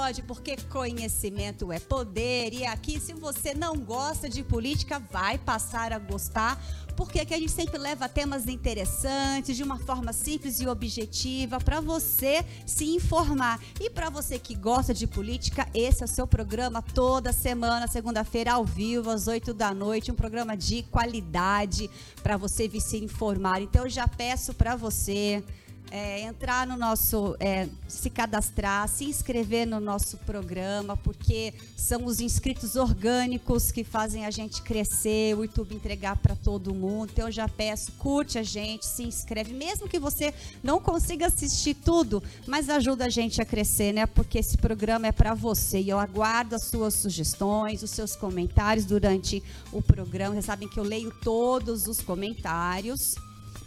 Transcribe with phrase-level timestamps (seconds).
[0.00, 2.54] Pode, porque conhecimento é poder.
[2.54, 6.58] E aqui, se você não gosta de política, vai passar a gostar,
[6.96, 11.82] porque aqui a gente sempre leva temas interessantes, de uma forma simples e objetiva, para
[11.82, 13.60] você se informar.
[13.78, 18.54] E para você que gosta de política, esse é o seu programa toda semana, segunda-feira,
[18.54, 20.10] ao vivo, às 8 da noite.
[20.10, 21.90] Um programa de qualidade
[22.22, 23.60] para você se informar.
[23.60, 25.44] Então, eu já peço para você
[25.90, 32.20] é, entrar no nosso, é, se cadastrar, se inscrever no nosso programa, porque são os
[32.20, 37.10] inscritos orgânicos que fazem a gente crescer, o YouTube entregar para todo mundo.
[37.12, 40.32] Então eu já peço, curte a gente, se inscreve, mesmo que você
[40.62, 44.06] não consiga assistir tudo, mas ajuda a gente a crescer, né?
[44.06, 48.84] Porque esse programa é para você e eu aguardo as suas sugestões, os seus comentários
[48.84, 49.42] durante
[49.72, 50.34] o programa.
[50.34, 53.16] Vocês sabem que eu leio todos os comentários.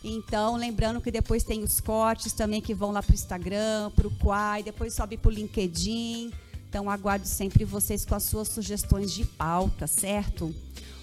[0.03, 4.07] Então, lembrando que depois tem os cortes também que vão lá para o Instagram, para
[4.07, 6.33] o Quai, depois sobe para o LinkedIn.
[6.67, 10.53] Então, aguardo sempre vocês com as suas sugestões de pauta, certo?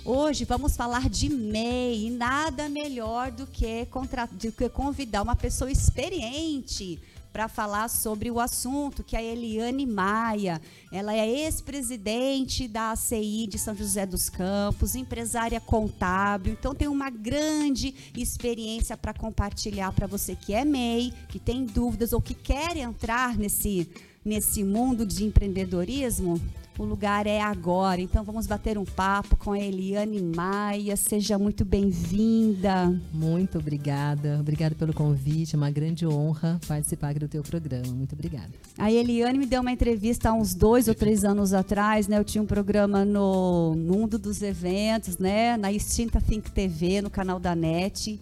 [0.05, 5.37] Hoje vamos falar de MEI e nada melhor do que, contra, do que convidar uma
[5.37, 7.01] pessoa experiente
[7.33, 10.61] para falar sobre o assunto, que é a Eliane Maia.
[10.93, 17.11] Ela é ex-presidente da ACI de São José dos Campos, empresária contábil, então tem uma
[17.11, 22.77] grande experiência para compartilhar para você que é MEI, que tem dúvidas ou que quer
[22.77, 23.89] entrar nesse,
[24.25, 26.41] nesse mundo de empreendedorismo.
[26.81, 28.01] O lugar é agora.
[28.01, 30.97] Então vamos bater um papo com a Eliane Maia.
[30.97, 32.99] Seja muito bem-vinda.
[33.13, 34.39] Muito obrigada.
[34.41, 35.55] Obrigada pelo convite.
[35.55, 37.89] É uma grande honra participar do teu programa.
[37.89, 38.49] Muito obrigada.
[38.79, 42.17] A Eliane me deu uma entrevista há uns dois ou três anos atrás, né?
[42.17, 45.59] Eu tinha um programa no Mundo dos Eventos, né?
[45.59, 48.19] Na extinta Think TV, no canal da NET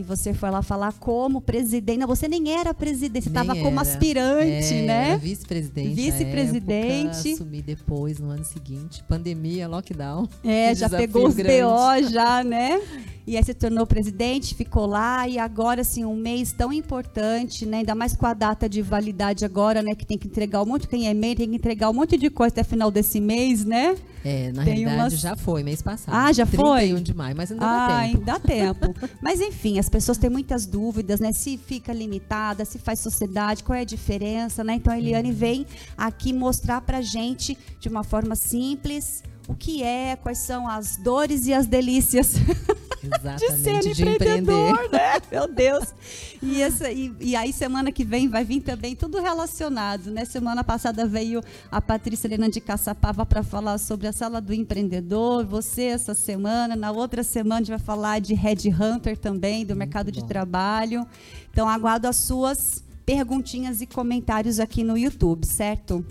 [0.00, 1.98] e você foi lá falar como presidente.
[1.98, 5.18] Não, você nem era presidente, você estava como aspirante, é, né?
[5.18, 5.94] Vice-presidente.
[5.94, 7.32] Vice-presidente.
[7.32, 9.04] Assumi depois, no ano seguinte.
[9.04, 10.26] Pandemia, lockdown.
[10.42, 12.80] É, já pegou os BO já, né?
[13.26, 17.78] E aí se tornou presidente, ficou lá e agora assim um mês tão importante, né?
[17.78, 19.94] Ainda mais com a data de validade agora, né?
[19.94, 22.30] Que tem que entregar um monte quem é MEI tem que entregar um monte de
[22.30, 23.94] coisa até final desse mês, né?
[24.24, 25.20] É, na tem realidade umas...
[25.20, 26.14] já foi mês passado.
[26.14, 26.80] Ah, já 31 foi.
[26.80, 28.24] 31 de maio, mas ainda ah, dá tempo.
[28.24, 28.94] Dá tempo.
[29.22, 31.32] mas enfim, as pessoas têm muitas dúvidas, né?
[31.32, 34.74] Se fica limitada, se faz sociedade, qual é a diferença, né?
[34.74, 35.34] Então a Eliane uhum.
[35.34, 35.66] vem
[35.96, 41.46] aqui mostrar pra gente de uma forma simples o que é, quais são as dores
[41.48, 42.34] e as delícias
[43.02, 45.20] Exatamente, de ser de empreendedor, né?
[45.32, 45.94] Meu Deus.
[46.40, 50.24] E, essa, e, e, aí semana que vem vai vir também tudo relacionado, né?
[50.24, 55.44] Semana passada veio a Patrícia Helena de Caçapava para falar sobre a sala do empreendedor.
[55.46, 59.68] Você essa semana, na outra semana a gente vai falar de Red Hunter também, do
[59.68, 60.20] Muito mercado bom.
[60.20, 61.06] de trabalho.
[61.50, 66.04] Então aguardo as suas perguntinhas e comentários aqui no YouTube, certo?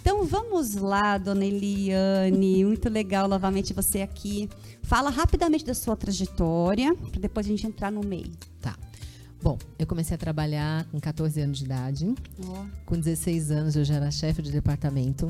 [0.00, 2.64] Então vamos lá, dona Eliane.
[2.64, 4.48] Muito legal novamente você aqui.
[4.82, 8.32] Fala rapidamente da sua trajetória, para depois a gente entrar no meio.
[8.60, 8.76] Tá.
[9.42, 12.14] Bom, eu comecei a trabalhar com 14 anos de idade.
[12.38, 12.66] Oh.
[12.84, 15.26] Com 16 anos eu já era chefe de departamento.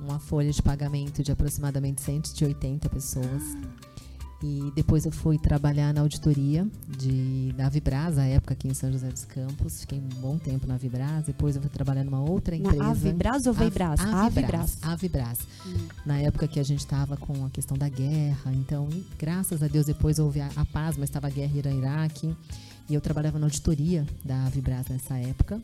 [0.00, 3.42] Uma folha de pagamento de aproximadamente 180 pessoas.
[3.62, 3.93] Ah.
[4.42, 8.92] E depois eu fui trabalhar na auditoria de, da Vibras, à época aqui em São
[8.92, 9.80] José dos Campos.
[9.80, 11.24] Fiquei um bom tempo na Vibras.
[11.24, 12.76] Depois eu fui trabalhar numa outra empresa.
[12.76, 14.00] Na Vibras ou Vibras?
[14.00, 14.78] A, a Vibras.
[14.82, 15.38] A Vibras.
[15.66, 15.88] Hum.
[16.04, 18.52] Na época que a gente estava com a questão da guerra.
[18.52, 18.88] Então,
[19.18, 22.36] graças a Deus, depois houve a, a paz, mas estava a guerra Irã-Iraque.
[22.88, 25.60] E eu trabalhava na auditoria da Vibras nessa época.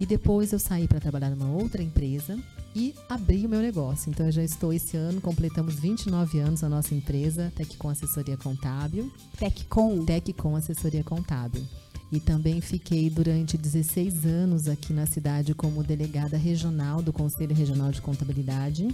[0.00, 2.38] E depois eu saí para trabalhar numa outra empresa
[2.74, 4.10] e abri o meu negócio.
[4.10, 9.10] Então eu já estou esse ano, completamos 29 anos a nossa empresa, Teccom Assessoria Contábil.
[9.38, 10.04] Teccom?
[10.04, 11.62] Teccom Assessoria Contábil.
[12.10, 17.90] E também fiquei durante 16 anos aqui na cidade como delegada regional do Conselho Regional
[17.90, 18.88] de Contabilidade.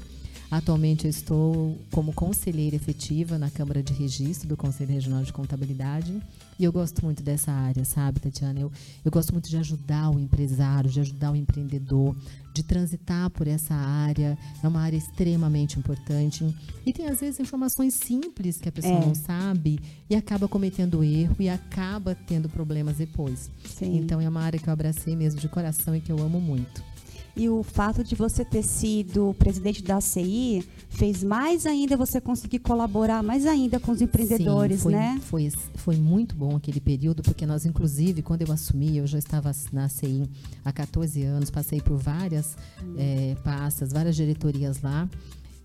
[0.51, 6.21] Atualmente eu estou como conselheira efetiva na Câmara de Registro do Conselho Regional de Contabilidade.
[6.59, 8.59] E eu gosto muito dessa área, sabe, Tatiana?
[8.59, 8.73] Eu,
[9.05, 12.17] eu gosto muito de ajudar o empresário, de ajudar o empreendedor,
[12.53, 14.37] de transitar por essa área.
[14.61, 16.45] É uma área extremamente importante.
[16.85, 19.07] E tem, às vezes, informações simples que a pessoa é.
[19.07, 19.79] não sabe
[20.11, 23.51] e acaba cometendo erro e acaba tendo problemas depois.
[23.65, 23.99] Sim.
[23.99, 26.90] Então, é uma área que eu abracei mesmo de coração e que eu amo muito.
[27.37, 32.59] E o fato de você ter sido presidente da ACI fez mais ainda você conseguir
[32.59, 35.21] colaborar mais ainda com os empreendedores, Sim, foi, né?
[35.23, 39.53] Foi, foi muito bom aquele período, porque nós, inclusive, quando eu assumi, eu já estava
[39.73, 40.29] na ACI
[40.65, 42.95] há 14 anos, passei por várias hum.
[42.99, 45.09] é, pastas, várias diretorias lá,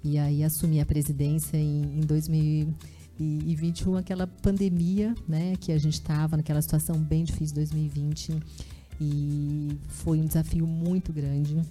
[0.03, 6.37] e aí assumi a presidência em, em 2021, aquela pandemia, né, que a gente estava
[6.37, 8.39] naquela situação bem difícil, 2020
[8.99, 11.61] E foi um desafio muito grande.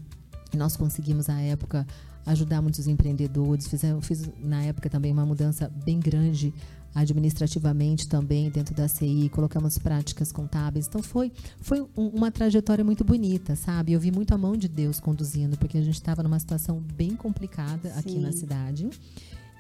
[0.55, 1.87] Nós conseguimos, à época,
[2.27, 3.67] ajudar muitos empreendedores.
[3.67, 6.53] Fizemos, fiz, na época, também uma mudança bem grande
[6.95, 10.87] administrativamente também dentro da CI, colocamos práticas contábeis.
[10.87, 13.93] Então foi, foi um, uma trajetória muito bonita, sabe?
[13.93, 17.17] Eu vi muito a mão de Deus conduzindo, porque a gente estava numa situação bem
[17.17, 17.99] complicada Sim.
[17.99, 18.89] aqui na cidade.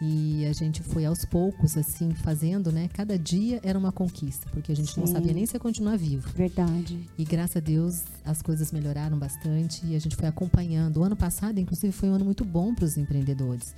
[0.00, 2.88] E a gente foi aos poucos, assim, fazendo, né?
[2.92, 5.00] Cada dia era uma conquista, porque a gente Sim.
[5.00, 6.28] não sabia nem se ia continuar vivo.
[6.30, 6.98] Verdade.
[7.16, 10.98] E graças a Deus as coisas melhoraram bastante e a gente foi acompanhando.
[10.98, 13.74] O ano passado, inclusive, foi um ano muito bom para os empreendedores.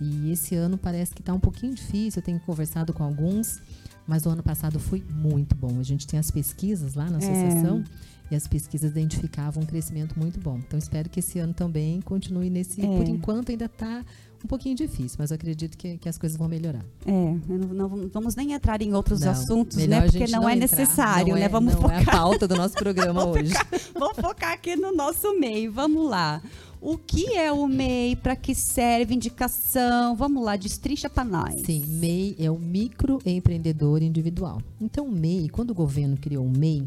[0.00, 3.60] E esse ano parece que está um pouquinho difícil, eu tenho conversado com alguns,
[4.06, 5.80] mas o ano passado foi muito bom.
[5.80, 7.22] A gente tem as pesquisas lá na é.
[7.22, 7.82] associação.
[8.12, 10.58] É e as pesquisas identificavam um crescimento muito bom.
[10.58, 12.84] Então espero que esse ano também continue nesse.
[12.84, 12.84] É.
[12.84, 14.04] Por enquanto ainda está
[14.44, 16.84] um pouquinho difícil, mas eu acredito que, que as coisas vão melhorar.
[17.04, 20.02] É, não, não vamos nem entrar em outros não, assuntos, né?
[20.02, 21.42] Porque não, não é entrar, necessário, não né?
[21.42, 22.00] É, vamos não focar.
[22.00, 23.52] é a pauta do nosso programa hoje.
[23.94, 25.72] vamos focar aqui no nosso meio.
[25.72, 26.42] Vamos lá.
[26.80, 28.16] O que é o MEI?
[28.16, 29.14] Para que serve?
[29.14, 30.14] Indicação?
[30.14, 31.62] Vamos lá, destrincha para nós.
[31.62, 34.60] Sim, MEI é o microempreendedor individual.
[34.80, 36.86] Então, o MEI, quando o governo criou o MEI,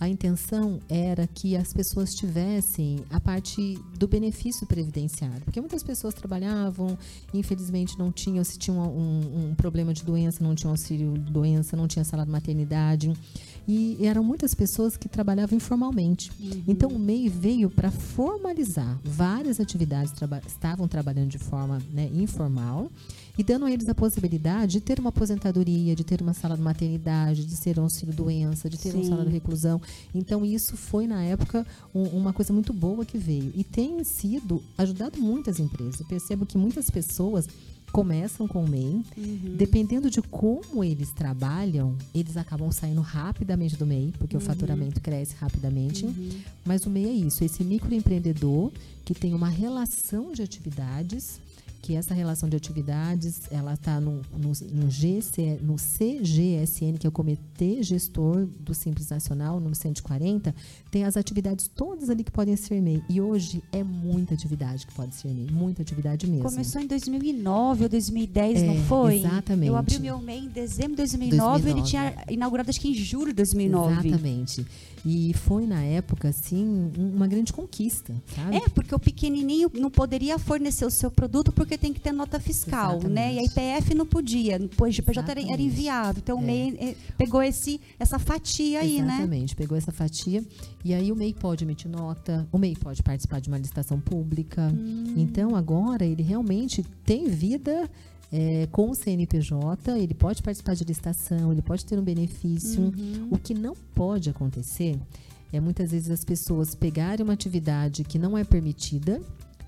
[0.00, 6.14] a intenção era que as pessoas tivessem a parte do benefício previdenciário, porque muitas pessoas
[6.14, 6.96] trabalhavam,
[7.34, 11.76] infelizmente não tinham, se tinham um, um problema de doença, não tinham auxílio de doença,
[11.76, 13.12] não tinha salário de maternidade.
[13.66, 16.32] E eram muitas pessoas que trabalhavam informalmente.
[16.40, 16.62] Uhum.
[16.66, 22.90] Então o MEI veio para formalizar várias atividades traba estavam trabalhando de forma né, informal
[23.38, 26.60] e dando a eles a possibilidade de ter uma aposentadoria, de ter uma sala de
[26.60, 28.98] maternidade, de ter um auxílio doença, de ter Sim.
[28.98, 29.80] um sala de reclusão.
[30.12, 31.64] Então isso foi na época
[31.94, 36.00] um, uma coisa muito boa que veio e tem sido ajudado muitas empresas.
[36.00, 37.48] Eu percebo que muitas pessoas
[37.92, 39.02] começam com o MEI.
[39.16, 39.54] Uhum.
[39.56, 44.42] Dependendo de como eles trabalham, eles acabam saindo rapidamente do MEI, porque uhum.
[44.42, 46.04] o faturamento cresce rapidamente.
[46.04, 46.30] Uhum.
[46.66, 48.72] Mas o MEI é isso, esse microempreendedor
[49.04, 51.40] que tem uma relação de atividades
[51.88, 57.08] que essa relação de atividades ela está no, no, no, GC, no CGSN, que é
[57.08, 60.54] o Comitê Gestor do Simples Nacional, no 140,
[60.90, 63.02] tem as atividades todas ali que podem ser MEI.
[63.08, 66.42] E hoje é muita atividade que pode ser MEI, muita atividade mesmo.
[66.42, 69.20] Começou em 2009 ou 2010, é, não foi?
[69.20, 69.68] Exatamente.
[69.68, 71.70] Eu abri o meu MEI em dezembro de 2009, 2009.
[71.70, 74.08] ele tinha inaugurado acho que em julho de 2009.
[74.08, 74.66] Exatamente.
[75.04, 78.56] E foi, na época, assim, uma grande conquista, sabe?
[78.56, 82.38] É, porque o pequenininho não poderia fornecer o seu produto porque tem que ter nota
[82.38, 83.14] fiscal, Exatamente.
[83.14, 83.34] né?
[83.34, 86.20] E a IPF não podia, depois de PJ era, era inviável.
[86.22, 86.42] Então, é.
[86.42, 89.14] o MEI eh, pegou esse, essa fatia aí, né?
[89.14, 90.44] Exatamente, pegou essa fatia.
[90.84, 94.72] E aí, o MEI pode emitir nota, o MEI pode participar de uma licitação pública.
[94.74, 95.14] Hum.
[95.16, 97.88] Então, agora, ele realmente tem vida
[98.32, 102.82] é, com o CNPJ, ele pode participar de licitação, ele pode ter um benefício.
[102.82, 103.28] Uhum.
[103.30, 104.98] O que não pode acontecer
[105.52, 109.20] é muitas vezes as pessoas pegarem uma atividade que não é permitida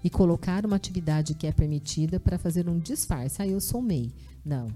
[0.02, 3.42] e colocar uma atividade que é permitida para fazer um disfarce.
[3.42, 4.12] Ah, eu sou MEI.
[4.44, 4.68] Não.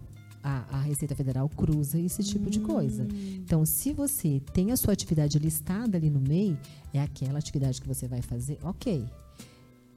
[0.42, 3.04] A, a Receita Federal cruza esse tipo de coisa.
[3.04, 3.40] Hum.
[3.42, 6.58] Então, se você tem a sua atividade listada ali no MEI,
[6.92, 9.04] é aquela atividade que você vai fazer, ok.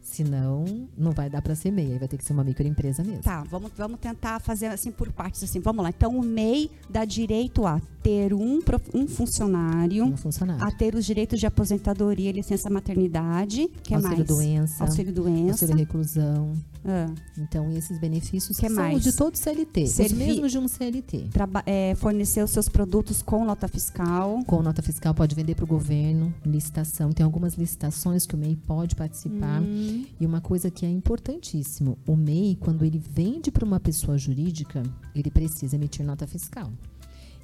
[0.10, 3.22] Senão, não vai dar para ser MEI, aí vai ter que ser uma microempresa mesmo.
[3.22, 5.44] Tá, vamos, vamos tentar fazer assim por partes.
[5.44, 5.60] assim.
[5.60, 5.90] Vamos lá.
[5.90, 8.60] Então, o MEI dá direito a ter um,
[8.94, 14.18] um funcionário, um funcionário, a ter os direitos de aposentadoria, licença maternidade, que é auxílio
[14.18, 14.28] mais?
[14.28, 16.54] Doença, auxílio doença, auxílio reclusão.
[16.88, 17.14] Ah.
[17.38, 19.04] Então, esses benefícios que são mais?
[19.04, 21.28] de todo CLT, Servi os mesmos de um CLT.
[21.34, 24.42] Traba é, fornecer os seus produtos com nota fiscal.
[24.46, 27.12] Com nota fiscal, pode vender para o governo, licitação.
[27.12, 29.62] Tem algumas licitações que o MEI pode participar.
[29.62, 30.06] Hum.
[30.20, 34.82] E uma coisa que é importantíssimo, o MEI, quando ele vende para uma pessoa jurídica,
[35.14, 36.72] ele precisa emitir nota fiscal.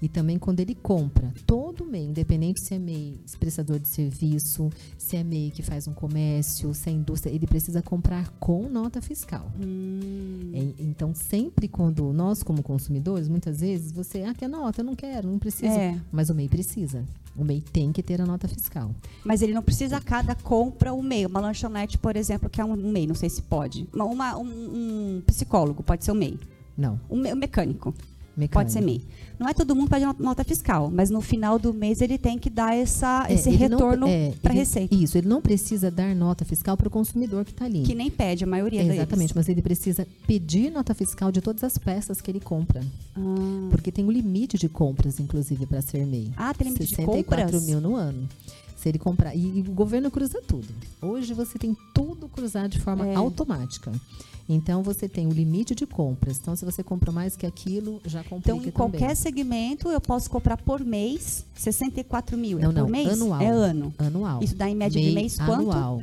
[0.03, 5.15] E também quando ele compra, todo MEI, independente se é MEI prestador de serviço, se
[5.15, 9.50] é MEI que faz um comércio, se é indústria, ele precisa comprar com nota fiscal.
[9.57, 10.51] Hum.
[10.53, 14.81] É, então, sempre quando nós, como consumidores, muitas vezes você, ah, quer nota?
[14.81, 15.72] Eu não quero, não preciso.
[15.72, 15.98] É.
[16.12, 17.05] Mas o MEI precisa.
[17.33, 18.93] O MEI tem que ter a nota fiscal.
[19.24, 21.27] Mas ele não precisa a cada compra o MEI.
[21.27, 23.88] Uma lanchonete, por exemplo, que é um MEI, não sei se pode.
[23.93, 26.38] Uma, uma um, um, psicólogo pode ser o MEI.
[26.77, 27.00] Não.
[27.10, 27.93] Um, um mecânico.
[28.36, 28.53] Mecânico.
[28.53, 29.01] Pode ser MEI.
[29.40, 32.50] Não é todo mundo pede nota fiscal, mas no final do mês ele tem que
[32.50, 34.94] dar essa, é, esse retorno é, para a Receita.
[34.94, 37.84] Isso, ele não precisa dar nota fiscal para o consumidor que está ali.
[37.84, 41.63] Que nem pede, a maioria é, Exatamente, mas ele precisa pedir nota fiscal de todas
[41.63, 42.82] as peças que ele compra.
[43.16, 43.68] Ah.
[43.72, 46.32] Porque tem um limite de compras, inclusive, para ser MEI.
[46.38, 47.66] Ah, tem limite 64 de compras?
[47.66, 48.28] mil no ano.
[48.78, 49.34] Se ele comprar.
[49.36, 50.68] E, e, o governo cruza tudo.
[51.02, 53.16] Hoje você tem tudo cruzado de forma é.
[53.16, 53.92] automática.
[54.48, 56.38] Então você tem o limite de compras.
[56.42, 59.16] Então se você compra mais que aquilo, já complica Então, em qualquer também.
[59.16, 62.60] segmento, eu posso comprar por mês 64 mil.
[62.60, 63.08] Não, é não, por mês?
[63.10, 63.42] anual.
[63.42, 63.94] É ano.
[63.98, 64.44] Anual.
[64.44, 65.72] Isso dá em média de mês quanto?
[65.72, 66.02] Anual.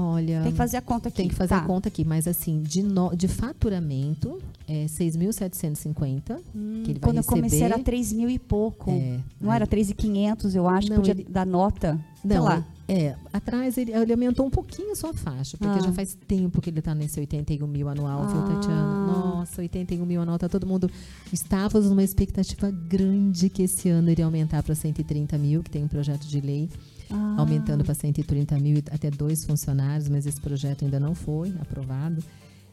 [0.00, 1.16] Olha, Tem que fazer a conta aqui.
[1.16, 1.58] tem que fazer Tá.
[1.58, 4.38] a conta aqui, mas assim, de, no- de faturamento
[4.68, 6.36] é 6.750
[6.84, 7.74] que ele vai Hum, Quando eu comecei receber.
[7.74, 8.90] era 3 mil e pouco.
[8.92, 11.98] É, não aí- era 3.500, eu acho, Não, podia ele- dar nota.
[12.22, 12.64] sei Não, lá.
[12.86, 15.82] é, atrás ele, ele aumentou um pouquinho a sua faixa, porque Ah.
[15.82, 18.46] já faz tempo que ele está nesse 81 mil anual, viu, Ah.
[18.54, 19.06] Tatiana?
[19.06, 20.90] Nossa, 81 mil anual, tá todo mundo...
[21.32, 25.88] Estávamos numa expectativa grande que esse ano iria aumentar para 130 mil, que tem um
[25.88, 26.68] projeto de lei,
[27.10, 27.36] Ah.
[27.38, 32.22] aumentando para 130 mil e até dois funcionários, mas esse projeto ainda não foi aprovado.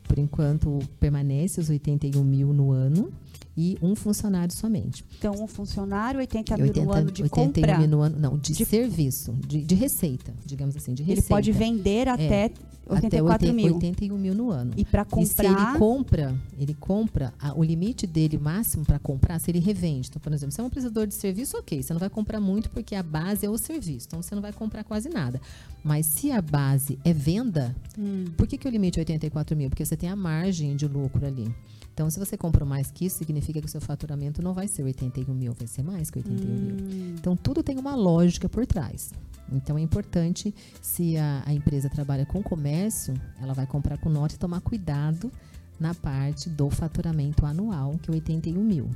[0.03, 3.11] Por enquanto, permanece os 81 mil no ano
[3.57, 5.03] e um funcionário somente.
[5.17, 7.77] Então, um funcionário, 80 mil 80, no ano de 81 compra.
[7.79, 11.29] mil no ano, não, de, De- serviço, de, de receita, digamos assim, de Ele receita.
[11.29, 12.53] pode vender até até
[12.87, 13.75] 84 80 mil.
[13.75, 14.71] 81 mil no ano.
[14.77, 15.79] E para E se ele comprar.
[15.79, 20.09] compra, ele compra, a- o limite dele máximo para comprar, se ele revende.
[20.09, 22.69] Então, por exemplo, você é um prestador de serviço, ok, você não vai comprar muito
[22.69, 25.41] porque a base é o serviço, então você não vai comprar quase nada.
[25.83, 28.25] Mas se a base é venda, Hum.
[28.37, 29.69] por que, que o limite é 84 mil?
[29.69, 31.51] Porque você tem a margem de lucro ali.
[31.95, 34.83] Então, se você compra mais que isso, significa que o seu faturamento não vai ser
[34.83, 36.75] 81 mil, vai ser mais que 81 mil.
[36.75, 37.15] Hum.
[37.17, 39.13] Então, tudo tem uma lógica por trás.
[39.49, 44.35] Então, é importante, se a, a empresa trabalha com comércio, ela vai comprar com nota
[44.35, 45.31] e tomar cuidado
[45.79, 48.89] na parte do faturamento anual, que é 81 mil.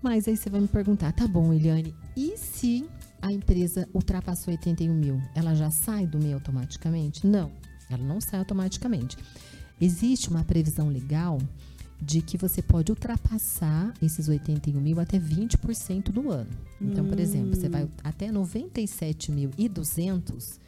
[0.00, 2.88] Mas aí você vai me perguntar, tá bom, Eliane, e se
[3.20, 5.20] a empresa ultrapassou 81 mil?
[5.34, 7.26] Ela já sai do MEI automaticamente?
[7.26, 7.52] Não,
[7.90, 9.18] ela não sai automaticamente.
[9.78, 11.38] Existe uma previsão legal
[12.04, 16.50] de que você pode ultrapassar esses 81 mil até 20% do ano.
[16.80, 20.58] Então, por exemplo, você vai até 97.200,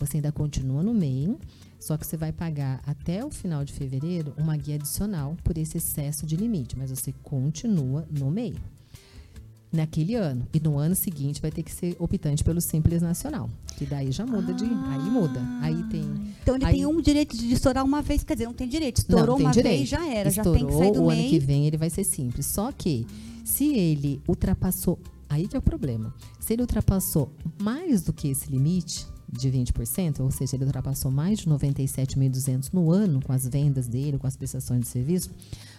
[0.00, 1.38] você ainda continua no MEI,
[1.78, 5.76] só que você vai pagar até o final de fevereiro uma guia adicional por esse
[5.78, 8.56] excesso de limite, mas você continua no MEI.
[9.72, 10.46] Naquele ano.
[10.52, 13.48] E no ano seguinte vai ter que ser optante pelo Simples Nacional.
[13.76, 14.64] Que daí já muda de.
[14.64, 15.40] Aí muda.
[15.60, 16.02] Aí tem.
[16.42, 18.98] Então ele Aí- tem um direito de estourar uma vez, quer dizer, não tem direito.
[18.98, 19.76] Estourou Não, tem uma direito.
[19.78, 21.88] vez, já era, Estourou, já tem que sair do o ano que vem ele vai
[21.88, 22.46] ser simples.
[22.46, 23.06] Só que
[23.44, 26.12] se ele ultrapassou, aí que é o problema.
[26.40, 27.30] Se ele ultrapassou
[27.62, 32.90] mais do que esse limite de 20%, ou seja, ele ultrapassou mais de 97.200 no
[32.90, 35.30] ano com as vendas dele, com as prestações de serviço,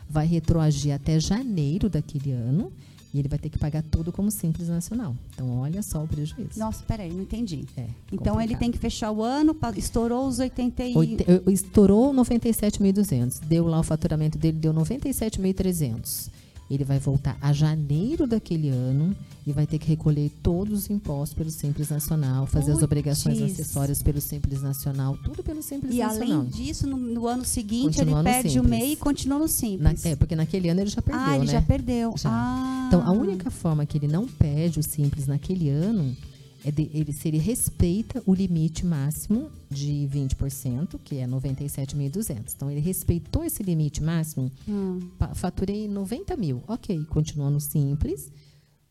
[0.10, 2.72] vai retroagir até janeiro daquele ano
[3.14, 5.16] e ele vai ter que pagar tudo como simples nacional.
[5.34, 6.58] Então, olha só o prejuízo.
[6.58, 7.66] Nossa, peraí, não entendi.
[7.76, 8.60] É, Então ele complicado.
[8.60, 10.98] tem que fechar o ano, estourou os 80 e...
[10.98, 13.40] Oite- eh, Estourou 97.200.
[13.46, 16.30] Deu lá o faturamento dele, deu 97.300.
[16.74, 21.34] Ele vai voltar a janeiro daquele ano e vai ter que recolher todos os impostos
[21.36, 26.40] pelo Simples Nacional, fazer as obrigações acessórias pelo Simples Nacional, tudo pelo Simples E Nacional.
[26.42, 28.64] além disso, no, no ano seguinte, Continua ele perde o.
[28.64, 30.06] MEI e continua no Na- Simples.
[30.06, 31.52] é, porque naquele ano ele já perdeu, ah, ele né?
[31.52, 32.14] já perdeu.
[32.18, 32.30] Já.
[32.32, 32.86] Ah.
[32.88, 36.16] Então, a única forma que ele não perde o Simples naquele ano
[36.64, 42.54] ele, se ele respeita o limite máximo de 20%, que é 97.200.
[42.56, 45.00] Então, ele respeitou esse limite máximo, Hum.
[45.34, 46.62] faturei 90 mil.
[46.68, 48.32] Ok, continua no Simples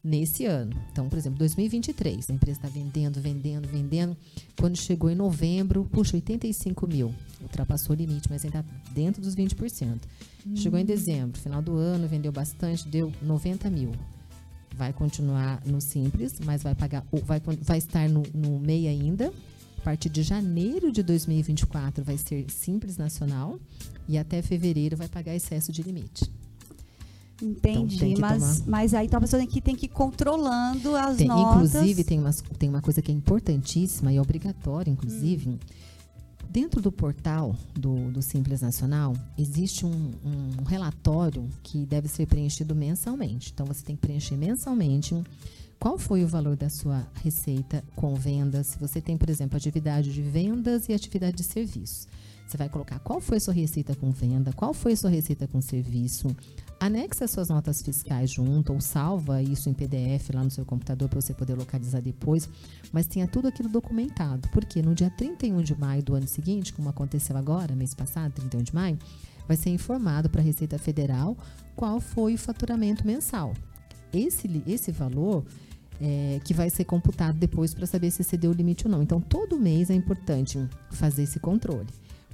[0.02, 0.74] nesse ano.
[0.90, 4.16] Então, por exemplo, 2023, a empresa está vendendo, vendendo, vendendo.
[4.58, 7.14] Quando chegou em novembro, puxa, 85 mil.
[7.42, 10.00] Ultrapassou o limite, mas ainda dentro dos 20%.
[10.54, 13.92] Chegou em dezembro, final do ano, vendeu bastante, deu 90 mil.
[14.80, 19.30] Vai continuar no Simples, mas vai pagar, vai, vai estar no, no MEI ainda.
[19.76, 23.58] A partir de janeiro de 2024 vai ser Simples Nacional
[24.08, 26.32] e até fevereiro vai pagar excesso de limite.
[27.42, 30.96] Entendi, Então, mas, tomar- mas aí então a pessoa tem que, tem que ir controlando
[30.96, 31.74] as Tem- notas.
[31.74, 35.50] inclusive, tem, umas, tem uma coisa que é importantíssima e é obrigatória, inclusive.
[35.50, 35.58] Hum.
[36.50, 42.74] Dentro do portal do, do Simples Nacional, existe um, um relatório que deve ser preenchido
[42.74, 43.52] mensalmente.
[43.54, 45.14] Então, você tem que preencher mensalmente
[45.78, 48.66] qual foi o valor da sua receita com vendas.
[48.66, 52.08] Se você tem, por exemplo, atividade de vendas e atividade de serviços.
[52.48, 55.46] Você vai colocar qual foi a sua receita com venda, qual foi a sua receita
[55.46, 56.34] com serviço,
[56.80, 61.10] anexa as suas notas fiscais junto ou salva isso em PDF lá no seu computador
[61.10, 62.48] para você poder localizar depois,
[62.90, 66.88] mas tenha tudo aquilo documentado, porque no dia 31 de maio do ano seguinte, como
[66.88, 68.98] aconteceu agora, mês passado, 31 de maio,
[69.46, 71.36] vai ser informado para a Receita Federal
[71.76, 73.52] qual foi o faturamento mensal.
[74.12, 75.44] Esse, esse valor
[76.00, 79.02] é, que vai ser computado depois para saber se excedeu o limite ou não.
[79.02, 80.58] Então, todo mês é importante
[80.90, 81.88] fazer esse controle.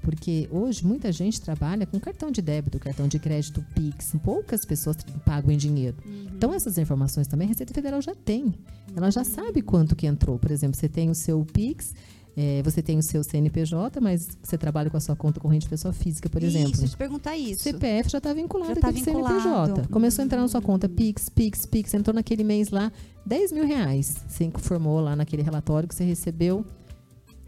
[0.07, 4.15] Porque hoje muita gente trabalha com cartão de débito, cartão de crédito, Pix.
[4.23, 5.97] Poucas pessoas pagam em dinheiro.
[6.33, 8.55] Então, essas informações também a Receita Federal já tem.
[8.95, 10.39] Ela já sabe quanto que entrou.
[10.39, 11.93] Por exemplo, você tem o seu Pix,
[12.39, 15.93] É, você tem o seu CNPJ, mas você trabalha com a sua conta corrente pessoa
[15.95, 16.71] física, por exemplo.
[16.71, 17.63] Isso, te perguntar isso.
[17.63, 19.89] CPF já está vinculado Já tá com o CNPJ.
[19.89, 22.93] Começou a entrar na sua conta Pix, Pix, Pix, entrou naquele mês lá
[23.25, 24.17] 10 mil reais.
[24.29, 26.63] Você informou lá naquele relatório que você recebeu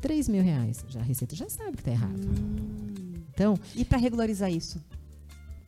[0.01, 0.85] 3 mil reais.
[0.89, 2.21] Já a Receita já sabe que está errado.
[3.35, 4.83] Então, E para regularizar isso?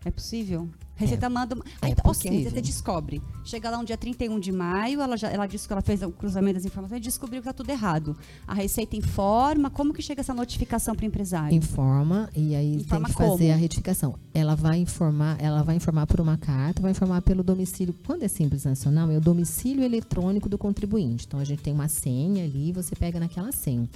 [0.05, 0.69] É possível?
[1.01, 1.55] Receita manda.
[1.55, 2.39] uma- Ah, é então, ok, a possível.
[2.39, 3.23] Receita descobre.
[3.45, 6.11] Chega lá um dia 31 de maio, ela, já, ela disse que ela fez o
[6.11, 8.17] cruzamento das informações e descobriu que está tudo errado.
[8.47, 9.71] A Receita informa.
[9.71, 11.57] Como que chega essa notificação para o empresário?
[11.57, 13.53] informa e aí Informa tem que fazer como?
[13.53, 14.15] a retificação.
[14.35, 17.95] Ela vai informar, ela vai informar por uma carta, vai informar pelo domicílio.
[18.07, 21.27] Quando é simples nacional, é o domicílio eletrônico do contribuinte.
[21.27, 23.89] Então a gente tem uma senha ali, você pega naquela senha.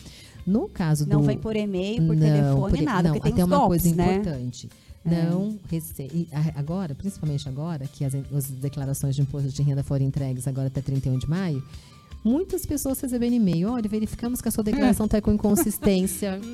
[0.46, 3.32] No caso Não do vem por e-mail, por não, telefone, por- nada, Não, porque tem
[3.32, 4.16] até uma golpes, coisa né?
[4.16, 4.68] importante.
[5.04, 6.02] Não rece...
[6.12, 10.46] e a- agora, principalmente agora, que as, as declarações de imposto de renda foram entregues
[10.48, 11.62] agora até 31 de maio,
[12.24, 13.70] muitas pessoas recebendo e-mail.
[13.70, 16.40] Olha, verificamos que a sua declaração está com inconsistência.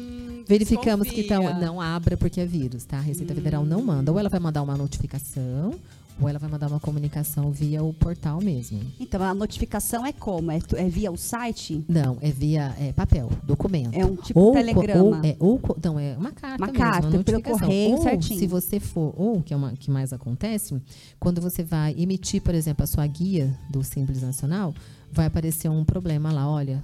[0.49, 1.65] Verificamos que tá, desconfia.
[1.65, 2.97] não abra porque é vírus, tá?
[2.99, 4.11] A Receita Federal não manda.
[4.11, 5.75] Ou ela vai mandar uma notificação,
[6.21, 8.81] ou ela vai mandar uma comunicação via o portal mesmo.
[8.99, 10.51] Então, a notificação é como?
[10.51, 11.85] É, é via o site?
[11.89, 13.95] Não, é via é, papel, documento.
[13.95, 15.03] É um tipo ou, telegrama.
[15.19, 18.39] Ou, é, ou, não, é uma carta Uma mesmo, carta, uma pelo correio, ou, certinho.
[18.39, 20.81] se você for, ou, que é uma que mais acontece,
[21.19, 24.75] quando você vai emitir, por exemplo, a sua guia do Simples Nacional,
[25.13, 26.83] vai aparecer um problema lá, olha,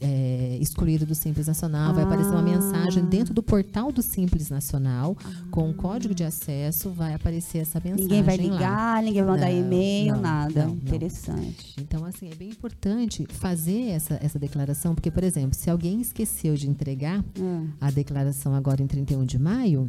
[0.00, 2.42] é, excluído do Simples Nacional, vai aparecer uma Ah.
[2.42, 5.16] mensagem dentro do portal do Simples Nacional,
[5.50, 8.42] com o código de acesso, vai aparecer essa mensagem Ninguém vai lá.
[8.42, 10.66] ligar, ninguém vai mandar e-mail, nada.
[10.66, 10.76] não, não.
[10.76, 11.74] Interessante.
[11.80, 16.54] Então, assim, é bem importante fazer essa, essa declaração, porque, por exemplo, se alguém esqueceu
[16.54, 17.66] de entregar Ah.
[17.80, 19.86] a declaração agora em 31 de maio,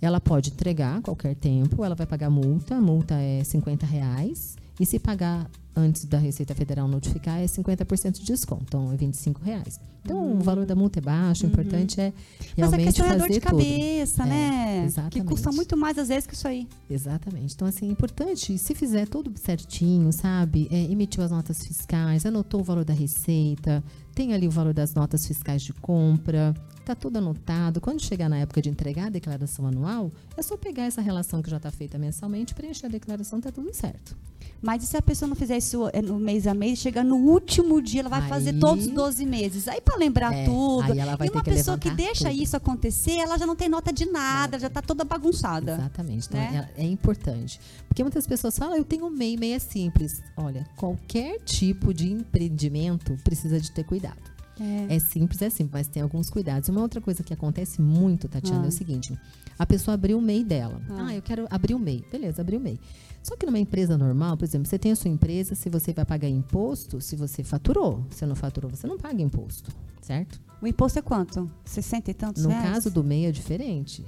[0.00, 4.56] ela pode entregar a qualquer tempo, ela vai pagar multa, a multa é 50 reais,
[4.78, 9.42] e se pagar antes da Receita Federal notificar, é 50% de desconto, então é 25
[9.42, 9.80] reais.
[10.04, 12.12] Então, o valor da multa é baixo, o importante é Uhum.
[12.58, 13.50] Mas a realmente questão é fazer dor de tudo.
[13.50, 14.80] cabeça, É, né?
[14.80, 15.28] Que exatamente.
[15.28, 16.68] custa muito mais às vezes que isso aí.
[16.90, 17.54] Exatamente.
[17.54, 20.68] Então, assim, é importante, se fizer tudo certinho, sabe?
[20.70, 23.82] É, emitiu as notas fiscais, anotou o valor da receita,
[24.14, 26.54] tem ali o valor das notas fiscais de compra,
[26.84, 27.80] tá tudo anotado.
[27.80, 31.50] Quando chegar na época de entregar a declaração anual, é só pegar essa relação que
[31.50, 34.16] já está feita mensalmente, preencher a declaração, tá tudo certo.
[34.62, 37.16] Mas e se a pessoa não fizer isso é, no mês a mês, chegar no
[37.16, 39.68] último dia, ela vai Aí- fazer todos os 12 meses.
[39.68, 40.90] Aí para lembrar É, tudo.
[40.92, 42.42] aí ela vai e uma pessoa que deixa tudo.
[42.42, 45.74] isso acontecer, ela já não tem nota de nada, já tá toda bagunçada.
[45.74, 46.26] Exatamente.
[46.28, 46.68] Então, Né?
[46.76, 47.60] é, é importante.
[47.88, 50.22] Porque muitas pessoas falam, "Ah, eu tenho um MEI, MEI é simples.
[50.36, 54.33] Olha, qualquer tipo de empreendimento precisa de ter cuidado.
[54.60, 54.96] É.
[54.96, 56.68] É simples, é simples, mas tem alguns cuidados.
[56.68, 58.66] Uma outra coisa que acontece muito, Tatiana, Ah.
[58.66, 59.18] é o seguinte:
[59.58, 60.80] a pessoa abriu o MEI dela.
[60.90, 61.06] Ah.
[61.08, 61.14] Ah.
[61.14, 62.04] eu quero abrir o MEI.
[62.10, 62.78] Beleza, abriu o MEI.
[63.22, 66.04] Só que numa empresa normal, por exemplo, você tem a sua empresa, se você vai
[66.04, 68.04] pagar imposto, se você faturou.
[68.10, 69.70] Se não faturou, você não paga imposto,
[70.02, 70.38] certo?
[70.60, 71.50] O imposto é quanto?
[71.64, 72.68] 60 e tantos No reais?
[72.70, 74.04] caso do MEI é diferente.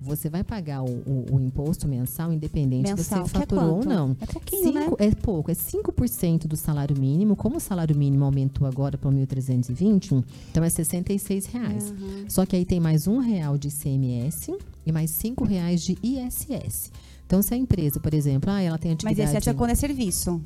[0.00, 3.64] Você vai pagar o, o- o imposto mensal, independente Mensal, se que é você faturou
[3.64, 3.88] ou quanto?
[3.88, 4.16] não.
[4.20, 4.82] É pouquinho, né?
[4.84, 7.34] Cinco- É pouco, é 5% do salário mínimo.
[7.34, 11.90] Como o salário mínimo aumentou agora para 1.320, então é 66 reais.
[11.90, 12.24] Uhum.
[12.28, 14.56] Só que aí tem mais um real de ICMS
[14.86, 16.92] e mais cinco reais de ISS.
[17.26, 19.36] Então, se a empresa, por exemplo, ah, ela tem Mas atividade...
[19.38, 20.40] esse é quando é serviço.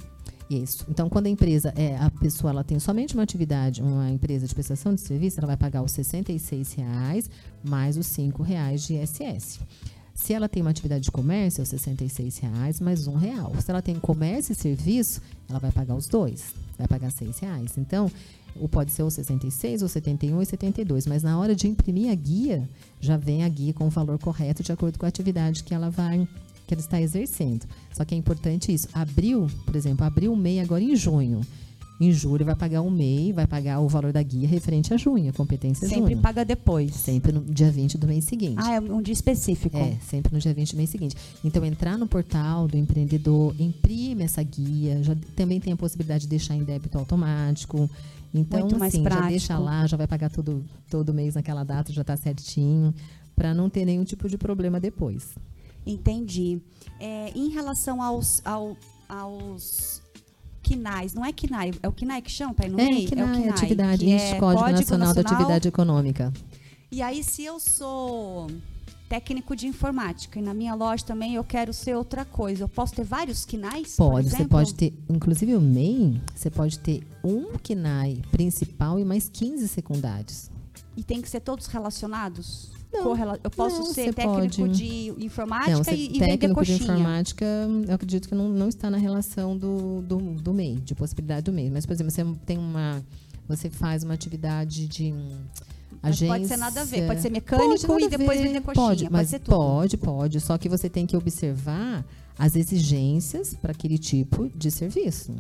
[0.53, 0.85] Isso.
[0.87, 4.55] Então, quando a empresa, é, a pessoa ela tem somente uma atividade, uma empresa de
[4.55, 7.31] prestação de serviço, ela vai pagar os 66 reais
[7.65, 9.61] mais os 5 reais de ISS.
[10.15, 13.55] Se ela tem uma atividade de comércio, é os 66 reais mais um real.
[13.63, 17.79] Se ela tem comércio e serviço, ela vai pagar os dois, vai pagar 6 reais.
[17.79, 18.11] Então,
[18.55, 22.15] ou pode ser o 66, ou 71 e 72, mas na hora de imprimir a
[22.15, 22.69] guia,
[23.01, 25.89] já vem a guia com o valor correto de acordo com a atividade que ela
[25.89, 26.29] vai
[26.73, 27.67] que ela está exercendo.
[27.93, 28.89] Só que é importante isso.
[28.95, 31.43] Abril, por exemplo, abriu o MEI agora em junho.
[32.01, 35.31] Em julho vai pagar o MEI, vai pagar o valor da guia referente a junho,
[35.31, 36.23] a competência Sempre junho.
[36.23, 36.93] paga depois.
[36.95, 38.57] Sempre no dia 20 do mês seguinte.
[38.59, 39.77] Ah, é um dia específico.
[39.77, 41.15] É, sempre no dia 20 do mês seguinte.
[41.45, 46.29] Então, entrar no portal do empreendedor, imprime essa guia, já também tem a possibilidade de
[46.29, 47.89] deixar em débito automático.
[48.35, 49.31] Então, Muito mais assim, já prático.
[49.31, 52.93] deixa lá, já vai pagar todo, todo mês naquela data, já está certinho,
[53.37, 55.35] para não ter nenhum tipo de problema depois.
[55.87, 56.61] Entendi.
[57.01, 58.77] É, em relação aos, ao-
[59.09, 60.01] aos
[60.63, 63.33] quinais, não é quinai, é o quinai que chama no É, que é o na
[63.35, 66.33] quinai, atividade, que é Código, Nacional, da Atividade Econômica.
[66.91, 68.49] E aí, se eu sou
[69.09, 72.95] técnico de informática e na minha loja também eu quero ser outra coisa, eu posso
[72.95, 73.95] ter vários quinais?
[73.97, 79.29] Pode, você pode ter, inclusive o MEI, você pode ter um KNAI principal e mais
[79.29, 80.51] 15 secundários.
[80.97, 82.71] E tem que ser todos relacionados?
[82.93, 84.77] Não, Correla- Eu posso não, ser técnico pode.
[84.77, 86.95] de informática não, e, e vender técnico de coxinha.
[86.95, 87.45] informática,
[87.89, 91.53] eu acredito que não, não está na relação do, do, do MEI, de possibilidade do
[91.53, 91.71] MEI.
[91.71, 93.03] Mas, por exemplo, você tem uma.
[93.49, 95.13] Você faz uma atividade de.
[96.03, 96.29] Mas agência.
[96.29, 98.87] pode ser nada a ver, pode ser mecânico pode e depois vender coxinha.
[98.87, 100.41] Pode, pode mas pode, pode.
[100.41, 102.05] Só que você tem que observar
[102.39, 105.33] as exigências para aquele tipo de serviço.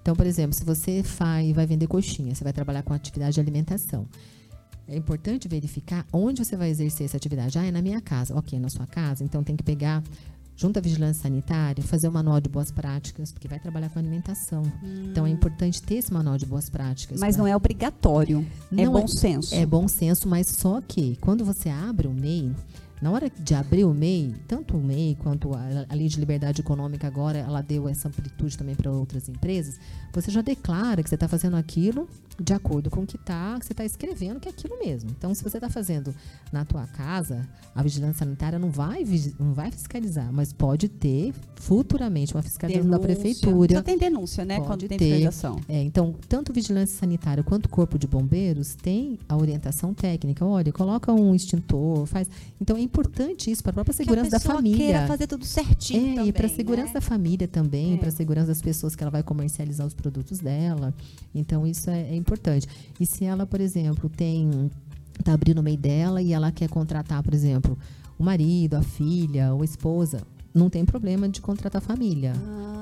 [0.00, 3.40] Então, por exemplo, se você vai, vai vender coxinha, você vai trabalhar com atividade de
[3.40, 4.06] alimentação.
[4.88, 7.58] É importante verificar onde você vai exercer essa atividade.
[7.58, 8.36] Ah, é na minha casa.
[8.36, 9.24] Ok, na sua casa.
[9.24, 10.02] Então tem que pegar,
[10.56, 14.62] junto à vigilância sanitária, fazer um manual de boas práticas, porque vai trabalhar com alimentação.
[14.82, 15.08] Hum.
[15.10, 17.18] Então é importante ter esse manual de boas práticas.
[17.18, 17.42] Mas pra...
[17.42, 18.46] não é obrigatório.
[18.70, 19.54] É não é bom senso.
[19.54, 22.54] É bom senso, mas só que quando você abre o MEI,
[23.00, 26.60] na hora de abrir o MEI, tanto o MEI quanto a, a Lei de Liberdade
[26.60, 29.78] Econômica agora, ela deu essa amplitude também para outras empresas,
[30.12, 33.66] você já declara que você está fazendo aquilo de acordo com o que tá, que
[33.66, 35.10] você está escrevendo, que é aquilo mesmo.
[35.10, 36.14] Então, se você está fazendo
[36.52, 39.04] na tua casa, a vigilância sanitária não vai,
[39.38, 43.08] não vai fiscalizar, mas pode ter futuramente uma fiscalização denúncia.
[43.08, 43.74] da prefeitura.
[43.74, 44.56] Já tem denúncia, né?
[44.56, 45.60] Pode quando tem fiscalização.
[45.68, 50.44] É, então, tanto vigilância sanitária quanto o corpo de bombeiros tem a orientação técnica.
[50.44, 52.28] Olha, coloca um extintor, faz.
[52.60, 54.76] Então, é importante isso para a própria segurança que a da família.
[54.78, 56.12] queira fazer tudo certinho.
[56.12, 56.54] É, também, e para a né?
[56.56, 57.96] segurança da família também, É.
[57.98, 60.94] para a segurança das pessoas que ela vai comercializar os produtos dela.
[61.34, 62.66] Então, isso é, é importante.
[62.98, 64.70] E se ela, por exemplo, tem
[65.18, 67.76] está abrindo o MEI dela e ela quer contratar, por exemplo,
[68.18, 70.20] o marido, a filha ou a esposa,
[70.54, 72.32] não tem problema de contratar a família.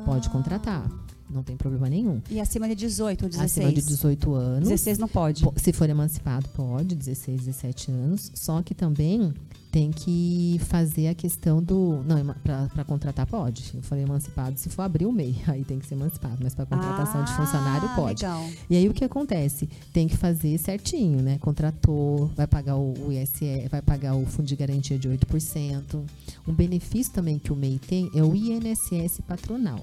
[0.04, 0.88] Pode contratar.
[1.30, 2.20] Não tem problema nenhum.
[2.30, 3.50] E acima de 18 ou 16?
[3.66, 4.68] Acima de 18 anos.
[4.68, 5.42] 16 não pode.
[5.42, 8.30] Po- Se for emancipado, pode, 16, 17 anos.
[8.34, 9.32] Só que também
[9.74, 12.00] tem que fazer a questão do.
[12.06, 12.24] Não,
[12.72, 13.72] para contratar pode.
[13.74, 16.38] Eu falei emancipado, se for abrir o MEI, aí tem que ser emancipado.
[16.40, 18.22] Mas para contratação de funcionário, Ah, pode.
[18.22, 18.48] Legal.
[18.70, 19.68] E aí o que acontece?
[19.92, 21.38] Tem que fazer certinho, né?
[21.38, 26.04] Contratou, vai pagar o, o ISE, vai pagar o fundo de garantia de 8%.
[26.46, 29.80] Um benefício também que o MEI tem é o INSS patronal.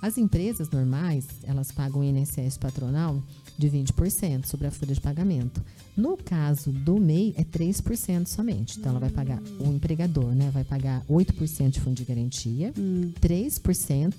[0.00, 3.22] As empresas normais, elas pagam o INSS patronal
[3.58, 5.62] de 20% sobre a folha de pagamento.
[5.96, 8.78] No caso do MEI, é 3% somente.
[8.78, 10.50] Então, ela vai pagar, o empregador, né?
[10.50, 12.72] Vai pagar 8% de fundo de garantia,
[13.20, 14.14] 3%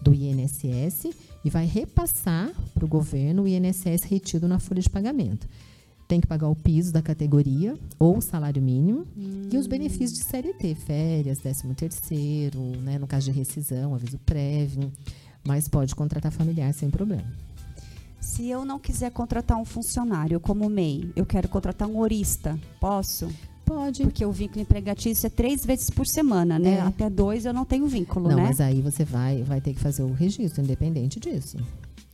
[0.00, 1.08] do INSS
[1.44, 5.48] e vai repassar para o governo o INSS retido na folha de pagamento.
[6.06, 9.06] Tem que pagar o piso da categoria ou o salário mínimo
[9.50, 14.92] e os benefícios de CLT, férias, 13 terceiro, né, no caso de rescisão, aviso prévio,
[15.44, 17.26] mas pode contratar familiar sem problema.
[18.20, 23.28] Se eu não quiser contratar um funcionário como MEI, eu quero contratar um horista, posso?
[23.64, 24.02] Pode.
[24.02, 26.74] Porque o vínculo empregatício é três vezes por semana, né?
[26.74, 26.80] É.
[26.80, 28.42] Até dois eu não tenho vínculo, Não, né?
[28.44, 31.56] mas aí você vai, vai ter que fazer o registro, independente disso.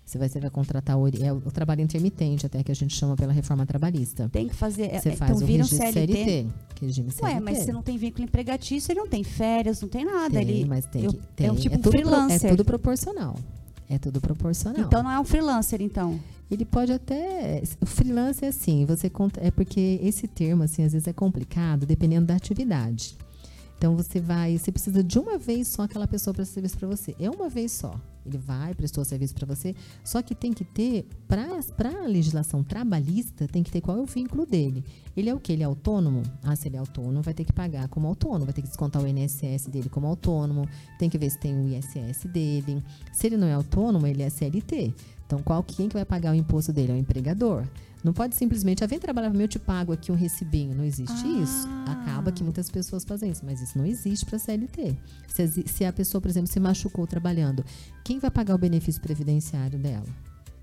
[0.05, 3.17] Você vai, você vai contratar o, é o, trabalho intermitente, até que a gente chama
[3.17, 4.29] pela reforma trabalhista.
[4.31, 4.85] Tem que fazer.
[4.95, 6.12] é, Você então faz o vira um registro CLT.
[6.12, 6.47] CLT.
[6.83, 7.35] Regime CLT.
[7.35, 10.35] Ué, mas se não tem vínculo empregatício, ele não tem férias, não tem nada.
[10.35, 11.47] Tem, ele, mas tem eu- que tem.
[11.47, 12.47] é um tipo um tudo pro- freelancer.
[12.47, 13.37] é tudo proporcional.
[13.94, 14.83] É tudo proporcional.
[14.87, 16.18] Então não é um freelancer, então.
[16.50, 17.62] Ele pode até.
[17.81, 21.85] O freelance é assim, você conta- é porque esse termo, assim, às vezes é complicado,
[21.85, 23.16] dependendo da atividade.
[23.76, 27.14] Então você vai, você precisa de uma vez só aquela pessoa para serviço para você.
[27.20, 27.94] É uma vez só.
[28.24, 29.74] Ele vai, prestou serviço para você.
[30.04, 34.06] Só que tem que ter, para a legislação trabalhista, tem que ter qual é o
[34.06, 34.85] vínculo dele.
[35.16, 35.52] Ele é o que?
[35.52, 36.22] Ele é autônomo?
[36.42, 39.02] Ah, se ele é autônomo, vai ter que pagar como autônomo, vai ter que descontar
[39.02, 42.82] o INSS dele como autônomo, tem que ver se tem o ISS dele.
[43.12, 44.94] Se ele não é autônomo, ele é CLT.
[45.26, 46.92] Então, qual quem que vai pagar o imposto dele?
[46.92, 47.66] É o empregador.
[48.03, 50.75] Não pode simplesmente, ah, vem trabalhar para mim, eu te pago aqui um recibinho.
[50.75, 51.43] Não existe Ah.
[51.43, 51.69] isso.
[51.87, 54.97] Acaba que muitas pessoas fazem isso, mas isso não existe para CLT.
[55.29, 57.65] Se, se a pessoa, por exemplo, se machucou trabalhando,
[58.05, 60.07] quem vai pagar o benefício previdenciário dela?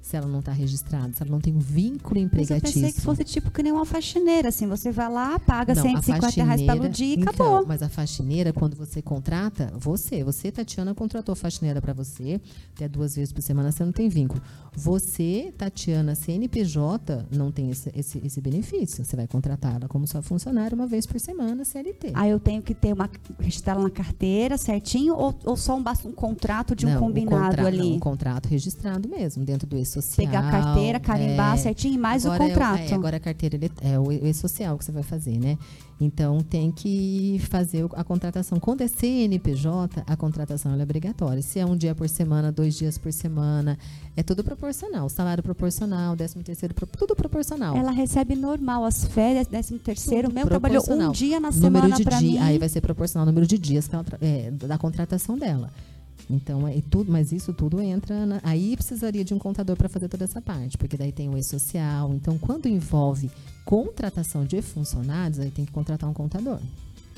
[0.02, 2.82] Se ela não está registrada, se ela não tem um vínculo Mas eu empregatício.
[2.82, 4.66] pensei que fosse tipo que nem uma faxineira, assim.
[4.66, 7.66] Você vai lá, paga Não, a 150 reais pelo dia e então, acabou.
[7.68, 12.42] Mas a faxineira, quando você contrata, você, você, Tatiana, contratou faxineira para você,
[12.76, 14.42] até duas vezes por semana você não tem vínculo.
[14.84, 19.04] Você, Tatiana, CNPJ, não tem esse, esse, esse benefício.
[19.04, 22.12] Você vai contratar ela como sua funcionária uma vez por semana, CLT.
[22.14, 26.12] Aí eu tenho que ter uma registrá-la na carteira certinho ou, ou só um, um
[26.12, 27.78] contrato de um Não, combinado ali?
[27.78, 30.26] não, um contrato registrado mesmo, dentro do e-social.
[30.26, 32.92] Pegar a carteira, carimbar é, certinho e mais agora o é contrato.
[32.92, 35.58] É, agora a carteira é o e-social que você vai fazer, né?
[36.02, 38.58] Então tem que fazer o- a contratação.
[38.60, 41.42] Quando é CNPJ, a contratação é obrigatória.
[41.42, 43.78] Se é um dia por semana, dois dias por semana,
[44.16, 45.10] é tudo proporcional.
[45.10, 47.76] Salário proporcional, décimo terceiro, tudo proporcional.
[47.76, 52.38] Ela recebe normal as férias, 13 terceiro, mesmo trabalhou um dia na semana para mim.
[52.38, 55.70] aí vai ser proporcional ao número de dias ela é, da contratação dela.
[56.30, 58.26] Então, é tudo, mas isso tudo entra.
[58.26, 61.38] na- aí precisaria de um contador para fazer toda essa parte, porque daí tem o
[61.38, 62.14] e-social.
[62.14, 63.32] Então, quando envolve
[63.66, 66.60] contratação de funcionários, aí tem que contratar um contador.